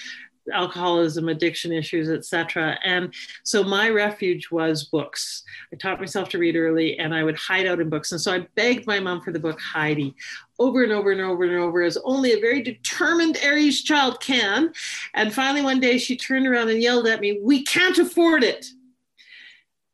alcoholism, 0.52 1.30
addiction 1.30 1.72
issues, 1.72 2.10
etc. 2.10 2.78
And 2.84 3.14
so 3.44 3.64
my 3.64 3.90
refuge 3.90 4.50
was 4.52 4.86
books. 4.86 5.44
I 5.72 5.76
taught 5.76 6.00
myself 6.00 6.30
to 6.30 6.40
read 6.40 6.56
early 6.56 6.98
and 6.98 7.14
I 7.14 7.24
would 7.24 7.38
hide 7.38 7.68
out 7.68 7.80
in 7.80 7.90
books. 7.90 8.12
And 8.12 8.20
so 8.20 8.34
I 8.34 8.48
begged 8.56 8.88
my 8.88 9.00
mom 9.00 9.22
for 9.22 9.32
the 9.32 9.40
book 9.40 9.60
Heidi 9.60 10.16
over 10.60 10.84
and 10.84 10.92
over 10.92 11.12
and 11.12 11.22
over 11.22 11.44
and 11.44 11.58
over 11.58 11.82
as 11.82 11.98
only 12.04 12.34
a 12.34 12.40
very 12.40 12.62
determined 12.62 13.38
Aries 13.42 13.84
child 13.84 14.20
can. 14.20 14.74
And 15.14 15.34
finally 15.34 15.62
one 15.62 15.80
day 15.80 15.98
she 15.98 16.16
turned 16.16 16.48
around 16.48 16.70
and 16.70 16.82
yelled 16.82 17.08
at 17.08 17.22
me, 17.22 17.40
"We 17.42 17.64
can't 17.64 17.98
afford 17.98 18.44
it." 18.44 18.68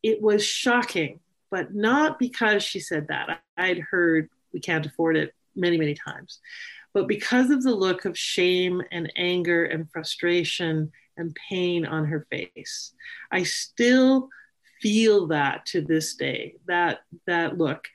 It 0.04 0.22
was 0.22 0.46
shocking, 0.46 1.20
but 1.50 1.74
not 1.74 2.20
because 2.20 2.64
she 2.64 2.80
said 2.80 3.08
that. 3.08 3.42
I'd 3.58 3.80
heard 3.80 4.30
we 4.54 4.60
can't 4.60 4.86
afford 4.86 5.18
it 5.18 5.34
many, 5.56 5.78
many 5.78 5.96
times 5.96 6.40
but 6.94 7.08
because 7.08 7.50
of 7.50 7.64
the 7.64 7.74
look 7.74 8.06
of 8.06 8.18
shame 8.18 8.82
and 8.92 9.12
anger 9.16 9.66
and 9.66 9.92
frustration 9.92 10.92
and 11.16 11.38
pain 11.50 11.86
on 11.86 12.06
her 12.06 12.26
face, 12.30 12.94
I 13.32 13.44
still 13.44 14.30
feel 14.82 15.28
that 15.28 15.66
to 15.68 15.82
this 15.82 16.16
day, 16.16 16.56
that, 16.68 17.00
that 17.26 17.58
look. 17.58 17.86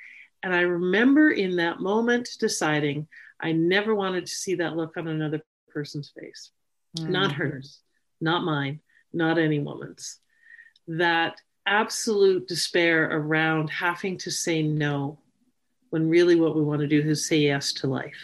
And 0.43 0.55
I 0.55 0.61
remember 0.61 1.31
in 1.31 1.57
that 1.57 1.81
moment 1.81 2.29
deciding 2.39 3.07
I 3.41 3.53
never 3.53 3.95
wanted 3.95 4.27
to 4.27 4.33
see 4.33 4.57
that 4.57 4.77
look 4.77 4.97
on 4.97 5.09
another 5.09 5.43
person's 5.69 6.13
face, 6.19 6.51
mm-hmm. 6.99 7.13
not 7.13 7.33
hers, 7.33 7.81
not 8.21 8.45
mine, 8.45 8.81
not 9.13 9.39
any 9.39 9.59
woman's. 9.59 10.19
That 10.89 11.37
absolute 11.67 12.49
despair 12.49 13.05
around 13.05 13.71
having 13.71 14.19
to 14.19 14.31
say 14.31 14.63
no 14.63 15.19
when 15.91 16.09
really 16.09 16.37
what 16.37 16.57
we 16.57 16.63
want 16.63 16.81
to 16.81 16.87
do 16.87 17.01
is 17.01 17.27
say 17.27 17.39
yes 17.39 17.73
to 17.75 17.87
life. 17.87 18.17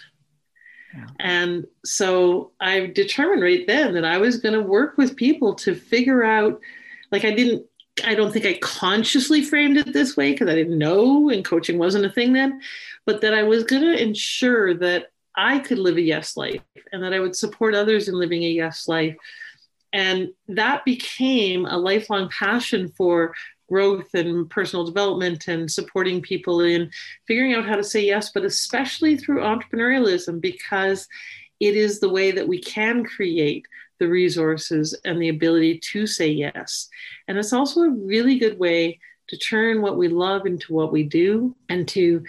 And 1.20 1.66
so 1.84 2.52
I 2.60 2.86
determined 2.86 3.42
right 3.42 3.66
then 3.66 3.94
that 3.94 4.04
I 4.04 4.18
was 4.18 4.38
going 4.38 4.54
to 4.54 4.60
work 4.60 4.96
with 4.96 5.16
people 5.16 5.54
to 5.56 5.74
figure 5.74 6.24
out, 6.24 6.60
like, 7.10 7.24
I 7.24 7.32
didn't, 7.32 7.66
I 8.04 8.14
don't 8.14 8.32
think 8.32 8.46
I 8.46 8.58
consciously 8.62 9.42
framed 9.42 9.76
it 9.76 9.92
this 9.92 10.16
way 10.16 10.32
because 10.32 10.48
I 10.48 10.54
didn't 10.54 10.78
know 10.78 11.30
and 11.30 11.44
coaching 11.44 11.78
wasn't 11.78 12.06
a 12.06 12.10
thing 12.10 12.32
then, 12.32 12.60
but 13.06 13.20
that 13.20 13.34
I 13.34 13.42
was 13.42 13.64
going 13.64 13.82
to 13.82 14.00
ensure 14.00 14.74
that 14.74 15.10
I 15.36 15.58
could 15.58 15.78
live 15.78 15.96
a 15.96 16.02
yes 16.02 16.36
life 16.36 16.62
and 16.92 17.02
that 17.02 17.12
I 17.12 17.20
would 17.20 17.36
support 17.36 17.74
others 17.74 18.08
in 18.08 18.14
living 18.14 18.44
a 18.44 18.48
yes 18.48 18.88
life. 18.88 19.16
And 19.92 20.30
that 20.48 20.84
became 20.84 21.64
a 21.64 21.78
lifelong 21.78 22.28
passion 22.28 22.88
for 22.96 23.34
growth 23.68 24.14
and 24.14 24.48
personal 24.48 24.84
development 24.84 25.48
and 25.48 25.70
supporting 25.70 26.22
people 26.22 26.60
in 26.60 26.90
figuring 27.26 27.54
out 27.54 27.66
how 27.66 27.76
to 27.76 27.84
say 27.84 28.04
yes, 28.04 28.30
but 28.32 28.44
especially 28.44 29.16
through 29.16 29.40
entrepreneurialism 29.40 30.40
because 30.40 31.06
it 31.60 31.76
is 31.76 32.00
the 32.00 32.08
way 32.08 32.30
that 32.30 32.48
we 32.48 32.60
can 32.60 33.04
create 33.04 33.66
the 33.98 34.08
resources 34.08 34.98
and 35.04 35.20
the 35.20 35.28
ability 35.28 35.78
to 35.78 36.06
say 36.06 36.28
yes. 36.28 36.88
And 37.26 37.36
it's 37.36 37.52
also 37.52 37.82
a 37.82 37.90
really 37.90 38.38
good 38.38 38.58
way 38.58 39.00
to 39.28 39.36
turn 39.36 39.82
what 39.82 39.98
we 39.98 40.08
love 40.08 40.46
into 40.46 40.72
what 40.72 40.92
we 40.92 41.02
do 41.02 41.54
and 41.68 41.86
to 41.88 42.24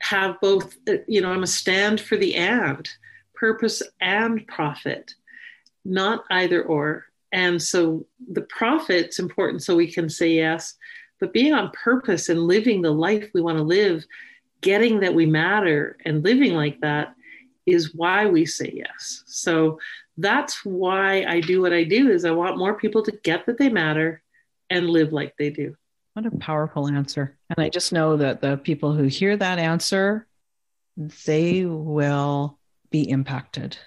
have 0.00 0.40
both, 0.40 0.76
uh, 0.88 0.94
you 1.06 1.20
know, 1.20 1.30
I'm 1.30 1.44
a 1.44 1.46
stand 1.46 2.00
for 2.00 2.16
the 2.16 2.34
and 2.34 2.88
purpose 3.34 3.82
and 4.00 4.46
profit, 4.46 5.14
not 5.84 6.24
either 6.30 6.62
or. 6.62 7.06
And 7.32 7.60
so 7.60 8.06
the 8.30 8.42
profit's 8.42 9.18
important 9.18 9.62
so 9.62 9.74
we 9.74 9.90
can 9.90 10.08
say 10.08 10.32
yes, 10.32 10.74
but 11.20 11.32
being 11.32 11.54
on 11.54 11.70
purpose 11.70 12.28
and 12.28 12.40
living 12.40 12.82
the 12.82 12.90
life 12.90 13.30
we 13.32 13.40
want 13.40 13.58
to 13.58 13.64
live, 13.64 14.04
getting 14.60 15.00
that 15.00 15.14
we 15.14 15.26
matter 15.26 15.96
and 16.04 16.22
living 16.22 16.54
like 16.54 16.80
that 16.80 17.14
is 17.66 17.94
why 17.94 18.26
we 18.26 18.44
say 18.44 18.72
yes. 18.74 19.22
So 19.26 19.78
that's 20.16 20.64
why 20.64 21.24
I 21.24 21.40
do 21.40 21.62
what 21.62 21.72
I 21.72 21.84
do 21.84 22.10
is 22.10 22.24
I 22.24 22.32
want 22.32 22.58
more 22.58 22.74
people 22.74 23.02
to 23.04 23.12
get 23.22 23.46
that 23.46 23.58
they 23.58 23.68
matter 23.68 24.22
and 24.68 24.90
live 24.90 25.12
like 25.12 25.34
they 25.38 25.50
do. 25.50 25.74
What 26.14 26.26
a 26.26 26.30
powerful 26.30 26.88
answer. 26.88 27.36
And 27.48 27.64
I 27.64 27.70
just 27.70 27.92
know 27.92 28.16
that 28.18 28.40
the 28.40 28.58
people 28.58 28.92
who 28.92 29.04
hear 29.04 29.36
that 29.36 29.58
answer, 29.58 30.26
they 31.26 31.64
will 31.64 32.58
be 32.90 33.08
impacted. 33.08 33.78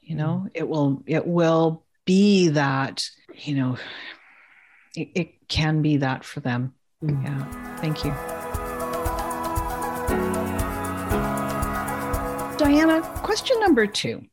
You 0.00 0.16
know, 0.16 0.44
mm-hmm. 0.46 0.48
it 0.54 0.68
will 0.68 1.02
it 1.06 1.26
will 1.26 1.84
be 2.04 2.48
that, 2.48 3.08
you 3.34 3.54
know, 3.54 3.78
it, 4.96 5.08
it 5.14 5.48
can 5.48 5.82
be 5.82 5.98
that 5.98 6.24
for 6.24 6.40
them. 6.40 6.74
Mm. 7.02 7.24
Yeah. 7.24 7.76
Thank 7.76 8.04
you. 8.04 8.14
Diana, 12.58 13.02
question 13.22 13.58
number 13.60 13.86
two. 13.86 14.24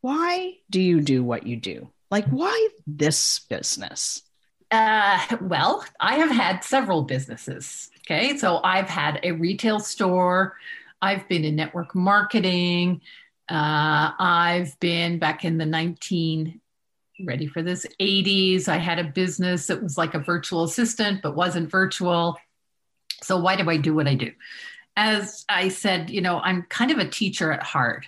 Why 0.00 0.54
do 0.70 0.80
you 0.80 1.00
do 1.00 1.24
what 1.24 1.46
you 1.46 1.56
do? 1.56 1.88
Like, 2.10 2.26
why 2.28 2.68
this 2.86 3.40
business? 3.40 4.22
Uh, 4.70 5.18
well, 5.40 5.84
I 6.00 6.16
have 6.16 6.30
had 6.30 6.62
several 6.62 7.02
businesses. 7.02 7.90
Okay. 8.00 8.36
So 8.38 8.60
I've 8.62 8.88
had 8.88 9.20
a 9.22 9.32
retail 9.32 9.80
store, 9.80 10.56
I've 11.02 11.28
been 11.28 11.44
in 11.44 11.56
network 11.56 11.94
marketing, 11.94 13.00
uh, 13.50 14.12
I've 14.18 14.78
been 14.80 15.18
back 15.18 15.44
in 15.44 15.58
the 15.58 15.66
19, 15.66 16.60
ready 17.24 17.46
for 17.46 17.62
this, 17.62 17.86
80s. 18.00 18.68
I 18.68 18.76
had 18.76 18.98
a 18.98 19.04
business 19.04 19.66
that 19.66 19.82
was 19.82 19.98
like 19.98 20.14
a 20.14 20.18
virtual 20.18 20.64
assistant, 20.64 21.22
but 21.22 21.36
wasn't 21.36 21.70
virtual. 21.70 22.38
So 23.22 23.38
why 23.38 23.56
do 23.56 23.68
I 23.68 23.76
do 23.76 23.94
what 23.94 24.06
I 24.06 24.14
do? 24.14 24.32
As 24.96 25.44
I 25.48 25.68
said, 25.68 26.10
you 26.10 26.20
know, 26.20 26.40
I'm 26.40 26.62
kind 26.62 26.90
of 26.90 26.98
a 26.98 27.08
teacher 27.08 27.52
at 27.52 27.62
heart. 27.62 28.06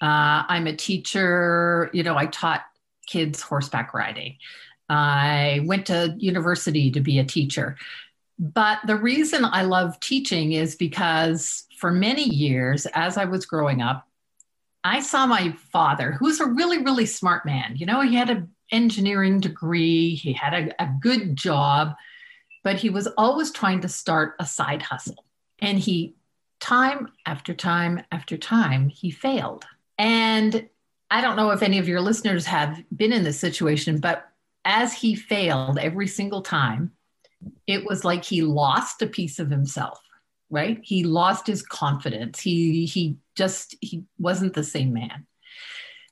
Uh, 0.00 0.42
I'm 0.48 0.66
a 0.66 0.76
teacher, 0.76 1.90
you 1.92 2.02
know, 2.02 2.16
I 2.16 2.26
taught 2.26 2.62
kids 3.06 3.40
horseback 3.40 3.94
riding. 3.94 4.36
I 4.88 5.62
went 5.64 5.86
to 5.86 6.14
university 6.18 6.90
to 6.90 7.00
be 7.00 7.18
a 7.18 7.24
teacher. 7.24 7.76
But 8.38 8.80
the 8.86 8.96
reason 8.96 9.44
I 9.44 9.62
love 9.62 10.00
teaching 10.00 10.52
is 10.52 10.74
because 10.74 11.64
for 11.78 11.92
many 11.92 12.24
years, 12.24 12.86
as 12.86 13.16
I 13.16 13.24
was 13.24 13.46
growing 13.46 13.80
up, 13.80 14.08
I 14.84 15.00
saw 15.00 15.26
my 15.26 15.52
father, 15.70 16.12
who's 16.12 16.40
a 16.40 16.46
really, 16.46 16.78
really 16.78 17.06
smart 17.06 17.46
man. 17.46 17.76
You 17.76 17.86
know, 17.86 18.00
he 18.00 18.16
had 18.16 18.30
an 18.30 18.50
engineering 18.70 19.40
degree, 19.40 20.14
he 20.14 20.32
had 20.32 20.54
a, 20.54 20.82
a 20.82 20.90
good 21.00 21.36
job, 21.36 21.94
but 22.64 22.76
he 22.76 22.90
was 22.90 23.06
always 23.18 23.50
trying 23.50 23.80
to 23.80 23.88
start 23.88 24.34
a 24.40 24.46
side 24.46 24.82
hustle. 24.82 25.24
And 25.60 25.78
he, 25.78 26.16
time 26.60 27.08
after 27.26 27.54
time 27.54 28.02
after 28.10 28.36
time, 28.36 28.88
he 28.88 29.10
failed. 29.10 29.64
And 29.98 30.68
I 31.10 31.20
don't 31.20 31.36
know 31.36 31.50
if 31.50 31.62
any 31.62 31.78
of 31.78 31.88
your 31.88 32.00
listeners 32.00 32.46
have 32.46 32.82
been 32.96 33.12
in 33.12 33.22
this 33.22 33.38
situation, 33.38 34.00
but 34.00 34.28
as 34.64 34.92
he 34.94 35.14
failed 35.14 35.78
every 35.78 36.08
single 36.08 36.42
time, 36.42 36.92
it 37.66 37.84
was 37.84 38.04
like 38.04 38.24
he 38.24 38.42
lost 38.42 39.02
a 39.02 39.06
piece 39.06 39.38
of 39.38 39.50
himself, 39.50 40.00
right? 40.52 40.78
He 40.82 41.02
lost 41.02 41.46
his 41.46 41.62
confidence. 41.62 42.38
He 42.40 42.86
he 42.86 43.16
just 43.34 43.74
he 43.80 44.04
wasn't 44.18 44.54
the 44.54 44.62
same 44.62 44.92
man. 44.92 45.26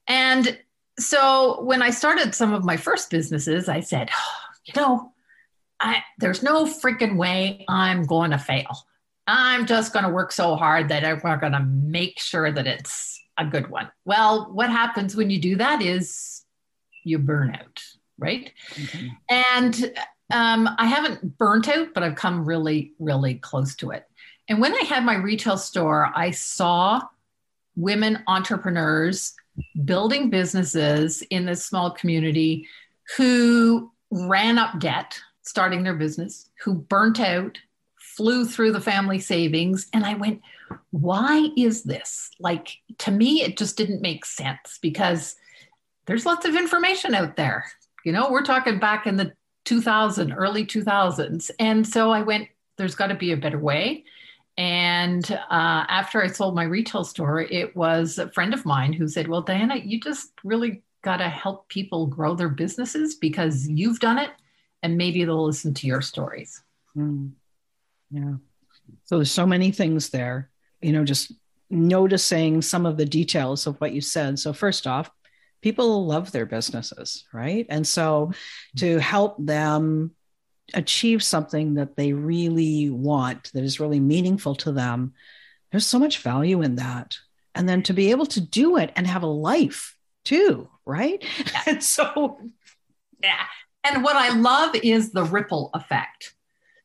And 0.08 0.58
so 0.98 1.62
when 1.62 1.82
I 1.82 1.90
started 1.90 2.34
some 2.34 2.52
of 2.52 2.64
my 2.64 2.76
first 2.76 3.10
businesses, 3.10 3.68
I 3.68 3.80
said, 3.80 4.10
oh, 4.12 4.36
you 4.64 4.80
know, 4.80 5.12
I 5.78 6.02
there's 6.18 6.42
no 6.42 6.64
freaking 6.64 7.16
way 7.16 7.64
I'm 7.68 8.02
going 8.02 8.32
to 8.32 8.38
fail. 8.38 8.86
I'm 9.26 9.66
just 9.66 9.92
going 9.92 10.04
to 10.04 10.10
work 10.10 10.32
so 10.32 10.56
hard 10.56 10.88
that 10.88 11.04
I'm 11.04 11.20
going 11.20 11.52
to 11.52 11.60
make 11.60 12.18
sure 12.18 12.50
that 12.50 12.66
it's 12.66 13.22
a 13.38 13.44
good 13.44 13.70
one. 13.70 13.88
Well, 14.04 14.50
what 14.52 14.70
happens 14.70 15.14
when 15.14 15.30
you 15.30 15.40
do 15.40 15.56
that 15.56 15.82
is 15.82 16.42
you 17.04 17.18
burn 17.18 17.54
out 17.54 17.80
right? 18.20 18.52
Mm-hmm. 18.74 19.08
And 19.28 19.98
um, 20.32 20.68
I 20.78 20.86
haven't 20.86 21.38
burnt 21.38 21.68
out, 21.68 21.88
but 21.92 22.04
I've 22.04 22.14
come 22.14 22.44
really, 22.44 22.92
really 23.00 23.34
close 23.34 23.74
to 23.76 23.90
it. 23.90 24.04
And 24.50 24.60
when 24.60 24.74
I 24.74 24.82
had 24.84 25.04
my 25.04 25.14
retail 25.14 25.56
store, 25.56 26.10
I 26.12 26.32
saw 26.32 27.02
women 27.76 28.24
entrepreneurs 28.26 29.32
building 29.84 30.28
businesses 30.28 31.22
in 31.30 31.46
this 31.46 31.64
small 31.64 31.92
community 31.92 32.66
who 33.16 33.92
ran 34.10 34.58
up 34.58 34.80
debt 34.80 35.20
starting 35.42 35.84
their 35.84 35.94
business, 35.94 36.50
who 36.64 36.74
burnt 36.74 37.20
out, 37.20 37.58
flew 37.96 38.44
through 38.44 38.72
the 38.72 38.80
family 38.80 39.20
savings. 39.20 39.86
And 39.92 40.04
I 40.04 40.14
went, 40.14 40.42
why 40.90 41.50
is 41.56 41.84
this? 41.84 42.30
Like, 42.40 42.76
to 42.98 43.12
me, 43.12 43.42
it 43.42 43.56
just 43.56 43.76
didn't 43.76 44.02
make 44.02 44.24
sense 44.24 44.80
because 44.82 45.36
there's 46.06 46.26
lots 46.26 46.44
of 46.44 46.56
information 46.56 47.14
out 47.14 47.36
there. 47.36 47.66
You 48.04 48.10
know, 48.10 48.32
we're 48.32 48.42
talking 48.42 48.80
back 48.80 49.06
in 49.06 49.16
the 49.16 49.32
2000, 49.64 50.32
early 50.32 50.66
2000s. 50.66 51.52
And 51.60 51.86
so 51.86 52.10
I 52.10 52.22
went, 52.22 52.48
there's 52.78 52.96
got 52.96 53.08
to 53.08 53.14
be 53.14 53.30
a 53.30 53.36
better 53.36 53.58
way. 53.58 54.04
And 54.56 55.30
uh, 55.30 55.84
after 55.88 56.22
I 56.22 56.26
sold 56.26 56.54
my 56.54 56.64
retail 56.64 57.04
store, 57.04 57.40
it 57.40 57.74
was 57.74 58.18
a 58.18 58.30
friend 58.30 58.52
of 58.52 58.66
mine 58.66 58.92
who 58.92 59.08
said, 59.08 59.28
Well, 59.28 59.42
Diana, 59.42 59.76
you 59.76 60.00
just 60.00 60.32
really 60.44 60.82
got 61.02 61.18
to 61.18 61.28
help 61.28 61.68
people 61.68 62.06
grow 62.06 62.34
their 62.34 62.48
businesses 62.48 63.14
because 63.14 63.66
you've 63.68 64.00
done 64.00 64.18
it 64.18 64.30
and 64.82 64.98
maybe 64.98 65.24
they'll 65.24 65.46
listen 65.46 65.72
to 65.74 65.86
your 65.86 66.02
stories. 66.02 66.62
Mm. 66.96 67.32
Yeah. 68.10 68.34
So 69.04 69.16
there's 69.16 69.30
so 69.30 69.46
many 69.46 69.70
things 69.70 70.10
there, 70.10 70.50
you 70.82 70.92
know, 70.92 71.04
just 71.04 71.32
noticing 71.70 72.60
some 72.60 72.84
of 72.84 72.96
the 72.96 73.04
details 73.04 73.66
of 73.66 73.80
what 73.80 73.92
you 73.92 74.00
said. 74.00 74.38
So, 74.38 74.52
first 74.52 74.86
off, 74.86 75.10
people 75.62 76.06
love 76.06 76.32
their 76.32 76.46
businesses, 76.46 77.24
right? 77.32 77.66
And 77.68 77.86
so 77.86 78.32
to 78.78 78.98
help 78.98 79.36
them 79.38 80.12
achieve 80.74 81.22
something 81.22 81.74
that 81.74 81.96
they 81.96 82.12
really 82.12 82.90
want, 82.90 83.52
that 83.52 83.64
is 83.64 83.80
really 83.80 84.00
meaningful 84.00 84.54
to 84.56 84.72
them, 84.72 85.14
there's 85.70 85.86
so 85.86 85.98
much 85.98 86.18
value 86.18 86.62
in 86.62 86.76
that. 86.76 87.18
And 87.54 87.68
then 87.68 87.82
to 87.84 87.92
be 87.92 88.10
able 88.10 88.26
to 88.26 88.40
do 88.40 88.76
it 88.76 88.92
and 88.96 89.06
have 89.06 89.22
a 89.22 89.26
life 89.26 89.96
too, 90.24 90.68
right? 90.84 91.22
Yeah. 91.38 91.62
and 91.66 91.82
so, 91.96 92.38
yeah. 93.22 93.44
And 93.84 94.04
what 94.04 94.16
I 94.16 94.36
love 94.38 94.74
is 94.74 95.12
the 95.12 95.24
ripple 95.24 95.70
effect. 95.74 96.34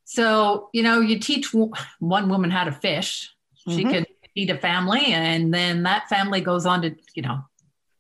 So, 0.06 0.70
you 0.72 0.84
know, 0.84 1.02
you 1.02 1.20
teach 1.20 1.54
one 1.54 2.30
woman 2.30 2.52
how 2.52 2.64
to 2.64 2.72
fish, 2.72 3.34
she 3.68 3.84
mm-hmm. 3.84 3.92
can 3.92 4.06
feed 4.36 4.52
a 4.52 4.58
family, 4.58 5.06
and 5.08 5.54
then 5.54 5.84
that 5.84 6.08
family 6.10 6.42
goes 6.42 6.66
on 6.66 6.84
to, 6.84 6.96
you 7.16 7.24
know, 7.24 7.44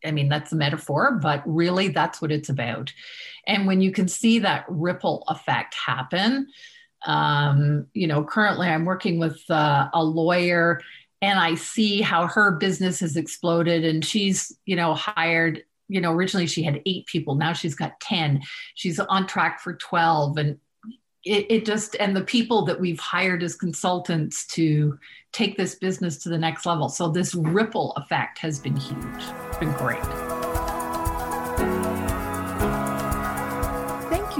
I 0.06 0.12
mean, 0.12 0.30
that's 0.30 0.52
a 0.52 0.56
metaphor, 0.56 1.19
but 1.21 1.41
really 1.45 1.88
that's 1.88 2.21
what 2.21 2.32
it's 2.32 2.50
about. 2.50 2.93
And 3.48 3.68
when 3.68 3.82
you 3.82 3.92
can 3.92 4.08
see 4.08 4.40
that 4.40 4.66
ripple 4.68 5.24
effect 5.28 5.76
happen, 5.76 6.48
um, 7.06 7.88
you 7.94 8.08
know, 8.08 8.24
currently 8.24 8.68
I'm 8.68 8.86
working 8.86 9.20
with 9.20 9.40
uh, 9.50 9.90
a 9.94 10.04
lawyer 10.04 10.82
and 11.22 11.40
I 11.40 11.56
see 11.56 12.02
how 12.02 12.28
her 12.28 12.52
business 12.52 13.00
has 13.00 13.16
exploded 13.16 13.86
and 13.86 14.04
she's, 14.04 14.56
you 14.66 14.76
know, 14.76 14.94
hired, 14.94 15.64
you 15.88 16.02
know, 16.02 16.12
originally 16.12 16.48
she 16.48 16.64
had 16.64 16.82
eight 16.86 17.06
people, 17.06 17.36
now 17.36 17.54
she's 17.54 17.76
got 17.76 18.00
10. 18.00 18.42
She's 18.76 19.00
on 19.00 19.28
track 19.28 19.62
for 19.62 19.74
12. 19.74 20.38
And 20.38 20.60
it, 21.24 21.46
it 21.50 21.66
just, 21.66 21.96
and 22.00 22.16
the 22.16 22.24
people 22.24 22.66
that 22.66 22.80
we've 22.80 23.00
hired 23.00 23.44
as 23.44 23.56
consultants 23.56 24.46
to 24.48 24.98
take 25.32 25.58
this 25.58 25.76
business 25.76 26.18
to 26.24 26.30
the 26.30 26.38
next 26.38 26.66
level. 26.66 26.90
So 26.90 27.10
this 27.10 27.34
ripple 27.36 27.94
effect 27.94 28.40
has 28.40 28.60
been 28.60 28.76
huge. 28.76 29.24
It's 29.50 29.58
been 29.58 29.74
great. 29.74 30.35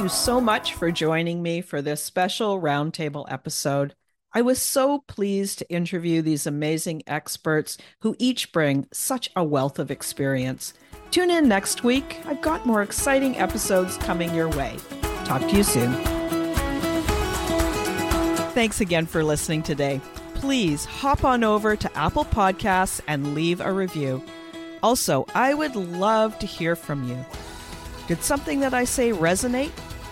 You 0.06 0.10
so 0.10 0.40
much 0.40 0.76
for 0.76 0.92
joining 0.92 1.42
me 1.42 1.62
for 1.62 1.82
this 1.82 2.04
special 2.04 2.62
roundtable 2.62 3.26
episode. 3.28 3.96
I 4.34 4.44
was 4.44 4.62
so 4.62 5.00
pleased 5.08 5.58
to 5.58 5.72
interview 5.72 6.22
these 6.22 6.46
amazing 6.46 7.02
experts 7.08 7.76
who 8.02 8.16
each 8.20 8.52
bring 8.52 8.88
such 8.94 9.32
a 9.36 9.44
wealth 9.44 9.80
of 9.80 9.90
experience. 9.90 10.76
Tune 11.10 11.32
in 11.32 11.48
next 11.48 11.84
week. 11.84 12.22
I've 12.28 12.42
got 12.42 12.68
more 12.68 12.84
exciting 12.84 13.36
episodes 13.38 13.98
coming 13.98 14.36
your 14.36 14.50
way. 14.50 14.78
Talk 15.24 15.42
to 15.42 15.58
you 15.58 15.64
soon. 15.64 15.94
Thanks 18.54 18.82
again 18.82 19.08
for 19.08 19.24
listening 19.24 19.64
today 19.64 20.00
please 20.36 20.86
hop 20.86 21.24
on 21.24 21.44
over 21.44 21.76
to 21.76 21.98
Apple 21.98 22.26
Podcasts 22.26 23.02
and 23.08 23.34
leave 23.34 23.62
a 23.62 23.74
review. 23.74 24.24
Also, 24.84 25.26
I 25.34 25.56
would 25.56 25.76
love 25.76 26.38
to 26.38 26.46
hear 26.46 26.76
from 26.76 27.10
you. 27.10 27.26
Did 28.08 28.22
something 28.22 28.60
that 28.60 28.76
I 28.76 28.84
say 28.84 29.12
resonate? 29.12 29.72